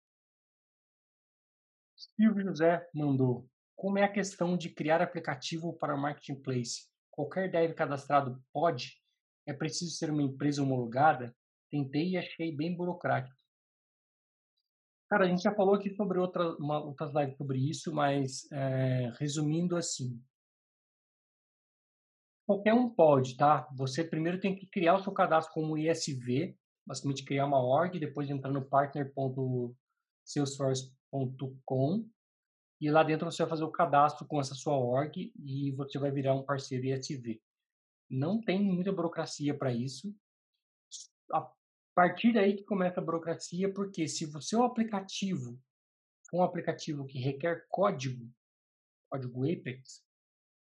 Silvio 1.99 2.45
José 2.45 2.87
mandou. 2.93 3.49
Como 3.75 3.97
é 3.97 4.03
a 4.03 4.11
questão 4.11 4.55
de 4.55 4.69
criar 4.69 5.01
aplicativo 5.01 5.73
para 5.73 5.97
marketplace? 5.97 6.87
Qualquer 7.11 7.51
dev 7.51 7.73
cadastrado 7.73 8.41
pode? 8.53 9.01
É 9.45 9.51
preciso 9.51 9.91
ser 9.91 10.09
uma 10.09 10.23
empresa 10.23 10.63
homologada? 10.63 11.35
Tentei 11.69 12.11
e 12.11 12.17
achei 12.17 12.55
bem 12.55 12.73
burocrático. 12.73 13.35
Cara, 15.09 15.25
a 15.25 15.27
gente 15.27 15.41
já 15.41 15.53
falou 15.53 15.75
aqui 15.75 15.93
sobre 15.95 16.19
outra, 16.19 16.55
uma, 16.57 16.81
outras 16.81 17.13
lives 17.13 17.35
sobre 17.35 17.69
isso, 17.69 17.93
mas 17.93 18.49
é, 18.51 19.11
resumindo 19.19 19.75
assim, 19.75 20.23
qualquer 22.45 22.73
um 22.73 22.89
pode, 22.89 23.35
tá? 23.35 23.67
Você 23.75 24.05
primeiro 24.05 24.39
tem 24.39 24.55
que 24.55 24.65
criar 24.67 24.95
o 24.95 25.03
seu 25.03 25.11
cadastro 25.11 25.53
como 25.53 25.77
ISV, 25.77 26.55
basicamente 26.85 27.25
criar 27.25 27.45
uma 27.45 27.61
org, 27.61 27.99
depois 27.99 28.29
entrar 28.29 28.51
no 28.51 28.63
partner.salesforce.com 28.63 30.98
e 32.81 32.89
lá 32.89 33.03
dentro 33.03 33.29
você 33.29 33.43
vai 33.43 33.49
fazer 33.49 33.63
o 33.63 33.71
cadastro 33.71 34.25
com 34.25 34.39
essa 34.39 34.55
sua 34.55 34.77
org 34.77 35.33
e 35.35 35.71
você 35.71 35.99
vai 35.99 36.11
virar 36.11 36.33
um 36.33 36.43
parceiro 36.43 36.85
ISV. 36.85 37.41
Não 38.09 38.41
tem 38.41 38.61
muita 38.61 38.91
burocracia 38.91 39.53
para 39.53 39.73
isso. 39.73 40.15
A 41.31 41.51
partir 41.93 42.33
daí 42.33 42.55
que 42.55 42.63
começa 42.63 42.99
a 42.99 43.03
burocracia, 43.03 43.71
porque 43.71 44.07
se 44.07 44.25
o 44.25 44.41
seu 44.41 44.63
aplicativo 44.63 45.59
for 46.29 46.39
um 46.39 46.43
aplicativo 46.43 47.05
que 47.05 47.19
requer 47.19 47.65
código, 47.67 48.31
código 49.09 49.43
Apex, 49.43 50.03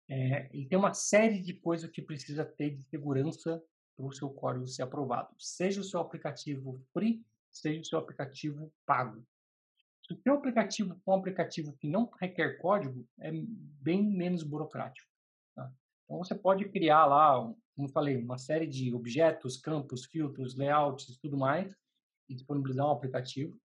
é, 0.10 0.50
ele 0.54 0.68
tem 0.68 0.78
uma 0.78 0.94
série 0.94 1.42
de 1.42 1.54
coisas 1.54 1.90
que 1.90 2.02
precisa 2.02 2.46
ter 2.46 2.72
de 2.72 2.84
segurança 2.90 3.64
para 3.96 4.06
o 4.06 4.12
seu 4.12 4.30
código 4.30 4.68
ser 4.68 4.84
aprovado. 4.84 5.34
Seja 5.40 5.82
o 5.82 5.84
seu 5.84 6.00
aplicativo 6.00 6.80
free, 6.94 7.26
seja 7.52 7.82
o 7.82 7.86
seu 7.86 8.00
aplicativo 8.00 8.72
pago. 8.86 9.26
Se 10.06 10.14
o 10.14 10.22
seu 10.22 10.34
aplicativo 10.34 10.96
for 11.04 11.14
um 11.14 11.20
aplicativo 11.20 11.74
que 11.78 11.88
não 11.88 12.10
requer 12.20 12.58
código, 12.58 13.08
é 13.20 13.32
bem 13.32 14.04
menos 14.04 14.44
burocrático. 14.44 15.10
Tá? 15.56 15.72
Então 16.04 16.18
você 16.18 16.36
pode 16.36 16.68
criar 16.70 17.06
lá, 17.06 17.54
como 17.76 17.90
falei, 17.90 18.18
uma 18.18 18.38
série 18.38 18.68
de 18.68 18.94
objetos, 18.94 19.58
campos, 19.58 20.06
filtros, 20.06 20.56
layouts 20.56 21.10
e 21.10 21.20
tudo 21.20 21.38
mais 21.38 21.74
e 22.30 22.34
disponibilizar 22.34 22.86
um 22.88 22.92
aplicativo. 22.92 23.58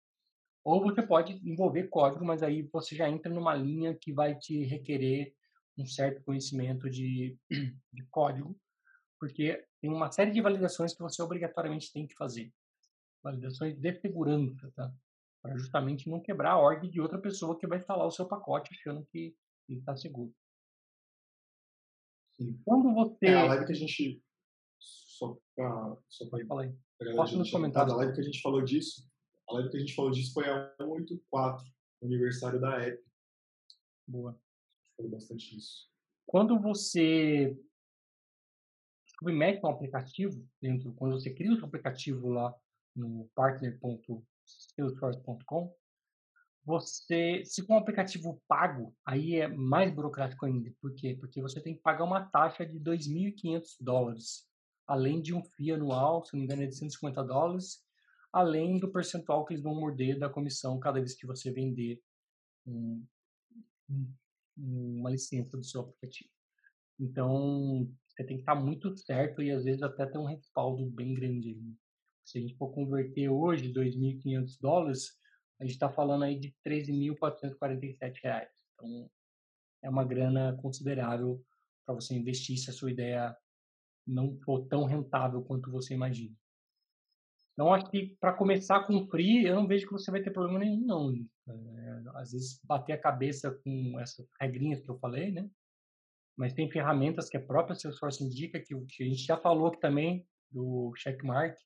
Ou 0.64 0.82
você 0.82 1.00
pode 1.00 1.40
envolver 1.48 1.84
código, 1.84 2.24
mas 2.24 2.42
aí 2.42 2.62
você 2.62 2.96
já 2.96 3.08
entra 3.08 3.32
numa 3.32 3.54
linha 3.54 3.94
que 3.94 4.12
vai 4.12 4.34
te 4.34 4.64
requerer 4.64 5.32
um 5.78 5.86
certo 5.86 6.22
conhecimento 6.22 6.90
de, 6.90 7.38
de 7.92 8.02
código, 8.10 8.58
porque 9.18 9.64
tem 9.80 9.90
uma 9.90 10.10
série 10.10 10.32
de 10.32 10.40
validações 10.40 10.92
que 10.92 11.02
você 11.02 11.22
obrigatoriamente 11.22 11.92
tem 11.92 12.06
que 12.06 12.14
fazer. 12.14 12.52
Validações 13.22 13.78
de 13.78 14.00
segurança, 14.00 14.70
tá? 14.74 14.92
Para 15.46 15.58
justamente 15.58 16.08
não 16.08 16.20
quebrar 16.20 16.52
a 16.52 16.58
ordem 16.58 16.90
de 16.90 17.00
outra 17.00 17.18
pessoa 17.18 17.58
que 17.58 17.66
vai 17.66 17.78
instalar 17.78 18.06
o 18.06 18.10
seu 18.10 18.26
pacote 18.26 18.74
achando 18.74 19.06
que 19.06 19.36
ele 19.68 19.80
está 19.80 19.96
seguro. 19.96 20.34
Sim. 22.40 22.60
Quando 22.64 22.92
você. 22.94 23.26
É, 23.26 23.34
a 23.34 23.46
live 23.46 23.66
que 23.66 23.72
a 23.72 23.76
gente. 23.76 24.22
Só 24.78 25.38
para. 25.54 25.96
Só 26.08 26.28
para 26.28 26.46
falar 26.46 26.62
aí. 26.64 27.14
Posso 27.14 27.38
nos 27.38 27.50
comentários. 27.50 27.92
A 27.94 27.96
live 27.96 28.14
que 28.14 28.20
a 28.20 28.24
gente 28.24 28.40
falou 28.40 28.62
disso. 28.62 29.08
A 29.48 29.54
live 29.54 29.70
que 29.70 29.76
a 29.76 29.80
gente 29.80 29.94
falou 29.94 30.10
disso 30.10 30.32
foi 30.32 30.48
a 30.48 30.74
184, 30.78 31.64
aniversário 32.02 32.60
da 32.60 32.82
app. 32.82 33.02
Boa 34.08 34.38
falou 34.96 35.12
bastante 35.12 35.54
disso. 35.54 35.88
Quando 36.26 36.58
você 36.58 37.56
submete 39.18 39.64
um 39.64 39.68
aplicativo 39.68 40.48
dentro, 40.60 40.92
quando 40.94 41.20
você 41.20 41.32
cria 41.32 41.52
o 41.52 41.56
seu 41.56 41.66
aplicativo 41.66 42.28
lá 42.28 42.54
no 42.94 43.30
partner.salesforce.com, 44.76 45.74
você, 46.64 47.44
se 47.44 47.64
for 47.64 47.74
um 47.74 47.78
aplicativo 47.78 48.42
pago, 48.48 48.94
aí 49.04 49.36
é 49.36 49.46
mais 49.46 49.94
burocrático 49.94 50.46
ainda. 50.46 50.72
Por 50.80 50.94
quê? 50.94 51.16
Porque 51.18 51.40
você 51.40 51.60
tem 51.60 51.74
que 51.74 51.80
pagar 51.80 52.04
uma 52.04 52.24
taxa 52.24 52.66
de 52.66 52.80
2.500 52.80 53.76
dólares, 53.80 54.48
além 54.86 55.22
de 55.22 55.32
um 55.32 55.42
FII 55.42 55.72
anual, 55.72 56.24
se 56.24 56.32
não 56.32 56.40
me 56.40 56.44
engano 56.44 56.62
é 56.62 56.66
de 56.66 56.76
150 56.76 57.22
dólares, 57.22 57.84
além 58.32 58.80
do 58.80 58.90
percentual 58.90 59.44
que 59.44 59.54
eles 59.54 59.62
vão 59.62 59.74
morder 59.74 60.18
da 60.18 60.28
comissão 60.28 60.78
cada 60.80 60.98
vez 60.98 61.14
que 61.14 61.26
você 61.26 61.52
vender 61.52 62.00
um, 62.66 63.04
um 63.88 64.12
uma 64.56 65.10
licença 65.10 65.56
do 65.56 65.64
seu 65.64 65.82
aplicativo. 65.82 66.30
Então, 66.98 67.86
você 68.08 68.24
tem 68.24 68.36
que 68.36 68.42
estar 68.42 68.54
muito 68.54 68.96
certo 68.96 69.42
e 69.42 69.50
às 69.50 69.64
vezes 69.64 69.82
até 69.82 70.06
ter 70.06 70.18
um 70.18 70.24
respaldo 70.24 70.86
bem 70.86 71.14
grande. 71.14 71.58
Se 72.26 72.38
a 72.38 72.40
gente 72.40 72.56
for 72.56 72.72
converter 72.72 73.28
hoje 73.28 73.72
2.500 73.72 74.58
dólares, 74.60 75.16
a 75.60 75.64
gente 75.64 75.74
está 75.74 75.88
falando 75.88 76.24
aí 76.24 76.38
de 76.38 76.52
13.447 76.66 78.20
reais. 78.22 78.50
Então, 78.74 79.10
é 79.84 79.88
uma 79.88 80.04
grana 80.04 80.56
considerável 80.60 81.40
para 81.86 81.94
você 81.94 82.14
investir 82.14 82.58
se 82.58 82.68
a 82.68 82.72
sua 82.72 82.90
ideia 82.90 83.34
não 84.04 84.36
for 84.40 84.66
tão 84.66 84.84
rentável 84.84 85.40
quanto 85.42 85.70
você 85.70 85.94
imagina. 85.94 86.34
Então, 87.52 87.72
acho 87.72 87.88
que 87.90 88.16
para 88.20 88.34
começar 88.34 88.86
com 88.86 89.06
free, 89.08 89.46
eu 89.46 89.54
não 89.54 89.66
vejo 89.66 89.86
que 89.86 89.92
você 89.92 90.10
vai 90.10 90.20
ter 90.20 90.32
problema 90.32 90.58
nenhum, 90.58 90.84
não. 90.84 91.14
É, 91.48 92.02
às 92.16 92.32
vezes, 92.32 92.60
bater 92.64 92.92
a 92.92 93.00
cabeça 93.00 93.52
com 93.64 94.00
essas 94.00 94.26
regrinhas 94.40 94.80
que 94.80 94.90
eu 94.90 94.98
falei, 94.98 95.30
né? 95.30 95.48
Mas 96.36 96.52
tem 96.52 96.70
ferramentas 96.70 97.30
que 97.30 97.36
a 97.36 97.42
própria 97.42 97.76
Salesforce 97.76 98.22
indica, 98.22 98.60
que, 98.60 98.74
que 98.86 99.04
a 99.04 99.06
gente 99.06 99.22
já 99.22 99.38
falou 99.38 99.68
aqui 99.68 99.80
também, 99.80 100.26
do 100.50 100.92
checkmark, 100.96 101.56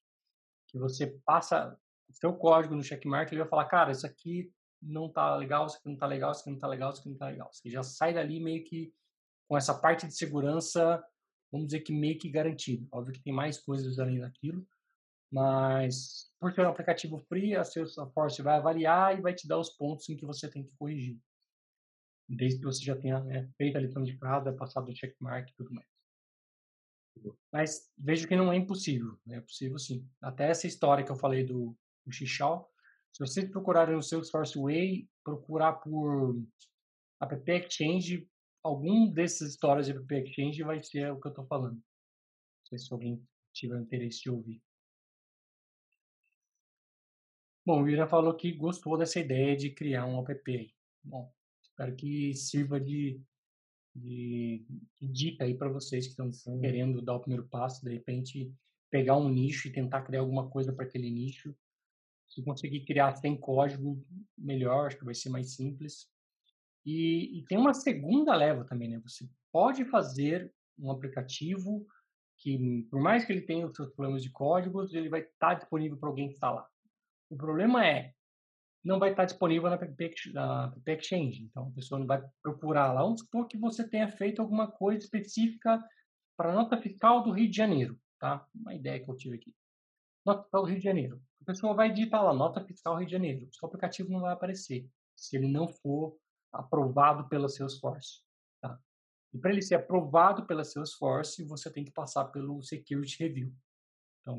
que 0.70 0.78
você 0.78 1.06
passa, 1.24 1.78
seu 2.12 2.32
código 2.34 2.74
no 2.74 2.82
checkmark, 2.82 3.30
ele 3.30 3.40
vai 3.40 3.48
falar, 3.48 3.66
cara, 3.66 3.92
isso 3.92 4.06
aqui 4.06 4.52
não 4.80 5.10
tá 5.10 5.36
legal, 5.36 5.66
isso 5.66 5.76
aqui 5.76 5.88
não 5.88 5.96
tá 5.96 6.06
legal, 6.06 6.32
isso 6.32 6.40
aqui 6.40 6.50
não 6.50 6.58
tá 6.58 6.66
legal, 6.66 6.90
isso 6.90 7.00
aqui 7.00 7.10
não 7.10 7.16
tá 7.16 7.26
legal. 7.26 7.50
Você 7.52 7.70
já 7.70 7.82
sai 7.82 8.14
dali 8.14 8.40
meio 8.40 8.64
que 8.64 8.92
com 9.48 9.56
essa 9.56 9.74
parte 9.74 10.06
de 10.06 10.14
segurança, 10.14 11.04
vamos 11.50 11.66
dizer 11.66 11.80
que 11.80 11.92
meio 11.92 12.18
que 12.18 12.30
garantido. 12.30 12.86
Óbvio 12.92 13.14
que 13.14 13.22
tem 13.22 13.32
mais 13.32 13.58
coisas 13.58 13.98
além 13.98 14.20
daquilo, 14.20 14.66
mas 15.30 16.32
por 16.38 16.52
ser 16.52 16.62
um 16.62 16.70
aplicativo 16.70 17.18
free, 17.18 17.54
a 17.56 17.64
Salesforce 17.64 18.42
vai 18.42 18.56
avaliar 18.56 19.18
e 19.18 19.20
vai 19.20 19.34
te 19.34 19.46
dar 19.46 19.58
os 19.58 19.70
pontos 19.70 20.08
em 20.08 20.16
que 20.16 20.24
você 20.24 20.48
tem 20.48 20.64
que 20.64 20.72
corrigir. 20.78 21.18
Desde 22.28 22.60
que 22.60 22.64
você 22.64 22.84
já 22.84 22.96
tenha 22.96 23.20
né, 23.20 23.50
feito 23.56 23.76
a 23.76 23.80
lição 23.80 24.02
de 24.02 24.16
casa, 24.18 24.52
passado 24.52 24.88
o 24.88 24.94
checkmark 24.94 25.50
e 25.50 25.54
tudo 25.54 25.74
mais. 25.74 25.99
Mas 27.52 27.90
vejo 27.98 28.26
que 28.26 28.36
não 28.36 28.52
é 28.52 28.56
impossível, 28.56 29.18
né? 29.26 29.38
é 29.38 29.40
possível 29.40 29.78
sim. 29.78 30.08
Até 30.20 30.50
essa 30.50 30.66
história 30.66 31.04
que 31.04 31.10
eu 31.10 31.16
falei 31.16 31.44
do, 31.44 31.76
do 32.04 32.12
Xixal, 32.12 32.70
se 33.12 33.24
vocês 33.24 33.50
procurarem 33.50 33.96
no 33.96 34.02
Salesforce 34.02 34.58
Way, 34.58 35.08
procurar 35.24 35.74
por 35.74 36.40
App 37.20 37.50
Exchange, 37.50 38.28
algum 38.62 39.10
dessas 39.10 39.50
histórias 39.50 39.86
de 39.86 39.92
App 39.92 40.14
Exchange 40.14 40.62
vai 40.62 40.82
ser 40.82 41.12
o 41.12 41.20
que 41.20 41.26
eu 41.26 41.30
estou 41.30 41.46
falando. 41.46 41.74
Não 41.74 42.66
sei 42.68 42.78
se 42.78 42.92
alguém 42.92 43.22
tiver 43.52 43.80
interesse 43.80 44.22
de 44.22 44.30
ouvir. 44.30 44.62
Bom, 47.66 47.82
o 47.82 47.88
Ira 47.88 48.06
falou 48.06 48.34
que 48.34 48.52
gostou 48.52 48.96
dessa 48.96 49.20
ideia 49.20 49.56
de 49.56 49.70
criar 49.70 50.06
um 50.06 50.18
app. 50.20 50.74
Bom, 51.04 51.32
espero 51.62 51.94
que 51.94 52.32
sirva 52.34 52.80
de, 52.80 53.20
de, 53.94 54.64
de 55.00 55.08
dica 55.08 55.44
aí 55.44 55.54
para 55.54 55.68
vocês 55.68 56.06
que 56.06 56.22
estão 56.22 56.58
querendo 56.60 57.02
dar 57.02 57.14
o 57.14 57.20
primeiro 57.20 57.46
passo, 57.48 57.84
de 57.84 57.92
repente 57.92 58.52
pegar 58.90 59.16
um 59.16 59.28
nicho 59.28 59.68
e 59.68 59.72
tentar 59.72 60.02
criar 60.02 60.20
alguma 60.20 60.48
coisa 60.48 60.72
para 60.72 60.84
aquele 60.84 61.10
nicho. 61.10 61.54
Se 62.28 62.42
conseguir 62.42 62.84
criar 62.84 63.14
sem 63.16 63.36
código, 63.36 64.04
melhor, 64.36 64.86
acho 64.86 64.98
que 64.98 65.04
vai 65.04 65.14
ser 65.14 65.30
mais 65.30 65.54
simples. 65.54 66.08
E, 66.84 67.38
e 67.38 67.44
tem 67.44 67.58
uma 67.58 67.74
segunda 67.74 68.34
leva 68.34 68.64
também, 68.64 68.88
né? 68.88 69.00
Você 69.04 69.28
pode 69.52 69.84
fazer 69.84 70.52
um 70.78 70.90
aplicativo 70.90 71.86
que, 72.38 72.86
por 72.90 73.00
mais 73.00 73.24
que 73.24 73.32
ele 73.32 73.42
tenha 73.42 73.66
os 73.66 73.76
seus 73.76 73.90
problemas 73.90 74.22
de 74.22 74.30
códigos, 74.30 74.94
ele 74.94 75.08
vai 75.08 75.20
estar 75.20 75.54
disponível 75.54 75.98
para 75.98 76.08
alguém 76.08 76.28
instalar. 76.28 76.66
O 77.28 77.36
problema 77.36 77.86
é, 77.86 78.14
não 78.84 78.98
vai 78.98 79.10
estar 79.10 79.24
disponível 79.24 79.68
na 79.68 79.76
App 79.76 80.92
Exchange. 80.92 81.42
Então, 81.42 81.68
a 81.68 81.72
pessoa 81.72 81.98
não 81.98 82.06
vai 82.06 82.22
procurar 82.42 82.92
lá. 82.92 83.02
Vamos 83.02 83.20
supor 83.20 83.46
que 83.46 83.58
você 83.58 83.86
tenha 83.88 84.08
feito 84.08 84.40
alguma 84.40 84.70
coisa 84.70 85.04
específica 85.04 85.82
para 86.36 86.52
a 86.52 86.54
nota 86.54 86.80
fiscal 86.80 87.22
do 87.22 87.30
Rio 87.30 87.50
de 87.50 87.56
Janeiro. 87.56 87.98
Tá? 88.18 88.46
Uma 88.54 88.74
ideia 88.74 89.02
que 89.02 89.10
eu 89.10 89.16
tive 89.16 89.36
aqui. 89.36 89.54
Nota 90.24 90.42
fiscal 90.42 90.62
do 90.62 90.68
Rio 90.68 90.78
de 90.78 90.84
Janeiro. 90.84 91.22
A 91.42 91.44
pessoa 91.44 91.74
vai 91.74 91.92
digitar 91.92 92.24
lá, 92.24 92.32
nota 92.32 92.64
fiscal 92.64 92.96
Rio 92.96 93.06
de 93.06 93.12
Janeiro. 93.12 93.46
O 93.46 93.54
seu 93.54 93.66
aplicativo 93.66 94.10
não 94.10 94.20
vai 94.20 94.32
aparecer 94.32 94.88
se 95.16 95.36
ele 95.36 95.48
não 95.48 95.68
for 95.68 96.16
aprovado 96.52 97.28
pela 97.28 97.48
Salesforce. 97.48 98.22
Tá? 98.60 98.78
E 99.32 99.38
para 99.38 99.52
ele 99.52 99.62
ser 99.62 99.76
aprovado 99.76 100.46
pela 100.46 100.64
Salesforce, 100.64 101.44
você 101.44 101.70
tem 101.70 101.84
que 101.84 101.92
passar 101.92 102.26
pelo 102.26 102.62
Security 102.62 103.22
Review. 103.22 103.54
Então, 104.20 104.38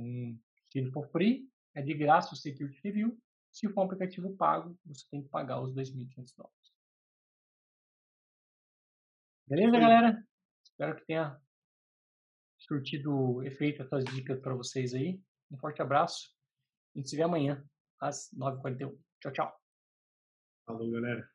se 0.69 0.79
ele 0.79 0.91
for 0.91 1.07
free, 1.11 1.47
é 1.75 1.81
de 1.81 1.93
graça 1.93 2.33
o 2.33 2.37
Security 2.37 2.79
Review. 2.83 3.17
Se 3.51 3.67
for 3.69 3.81
um 3.81 3.85
aplicativo 3.85 4.35
pago, 4.35 4.77
você 4.85 5.05
tem 5.09 5.21
que 5.21 5.29
pagar 5.29 5.61
os 5.61 5.73
2.500 5.73 6.35
dólares. 6.35 6.71
Beleza, 9.47 9.79
galera? 9.79 10.27
Espero 10.63 10.95
que 10.95 11.05
tenha 11.05 11.39
surtido 12.57 13.43
efeito 13.43 13.81
essas 13.81 14.05
dicas 14.05 14.39
para 14.39 14.55
vocês 14.55 14.93
aí. 14.93 15.21
Um 15.51 15.57
forte 15.57 15.81
abraço. 15.81 16.33
A 16.95 16.99
gente 16.99 17.09
se 17.09 17.15
vê 17.15 17.23
amanhã, 17.23 17.63
às 17.99 18.29
9h41. 18.33 18.97
Tchau, 19.19 19.31
tchau. 19.33 19.61
Falou, 20.65 20.89
galera. 20.89 21.29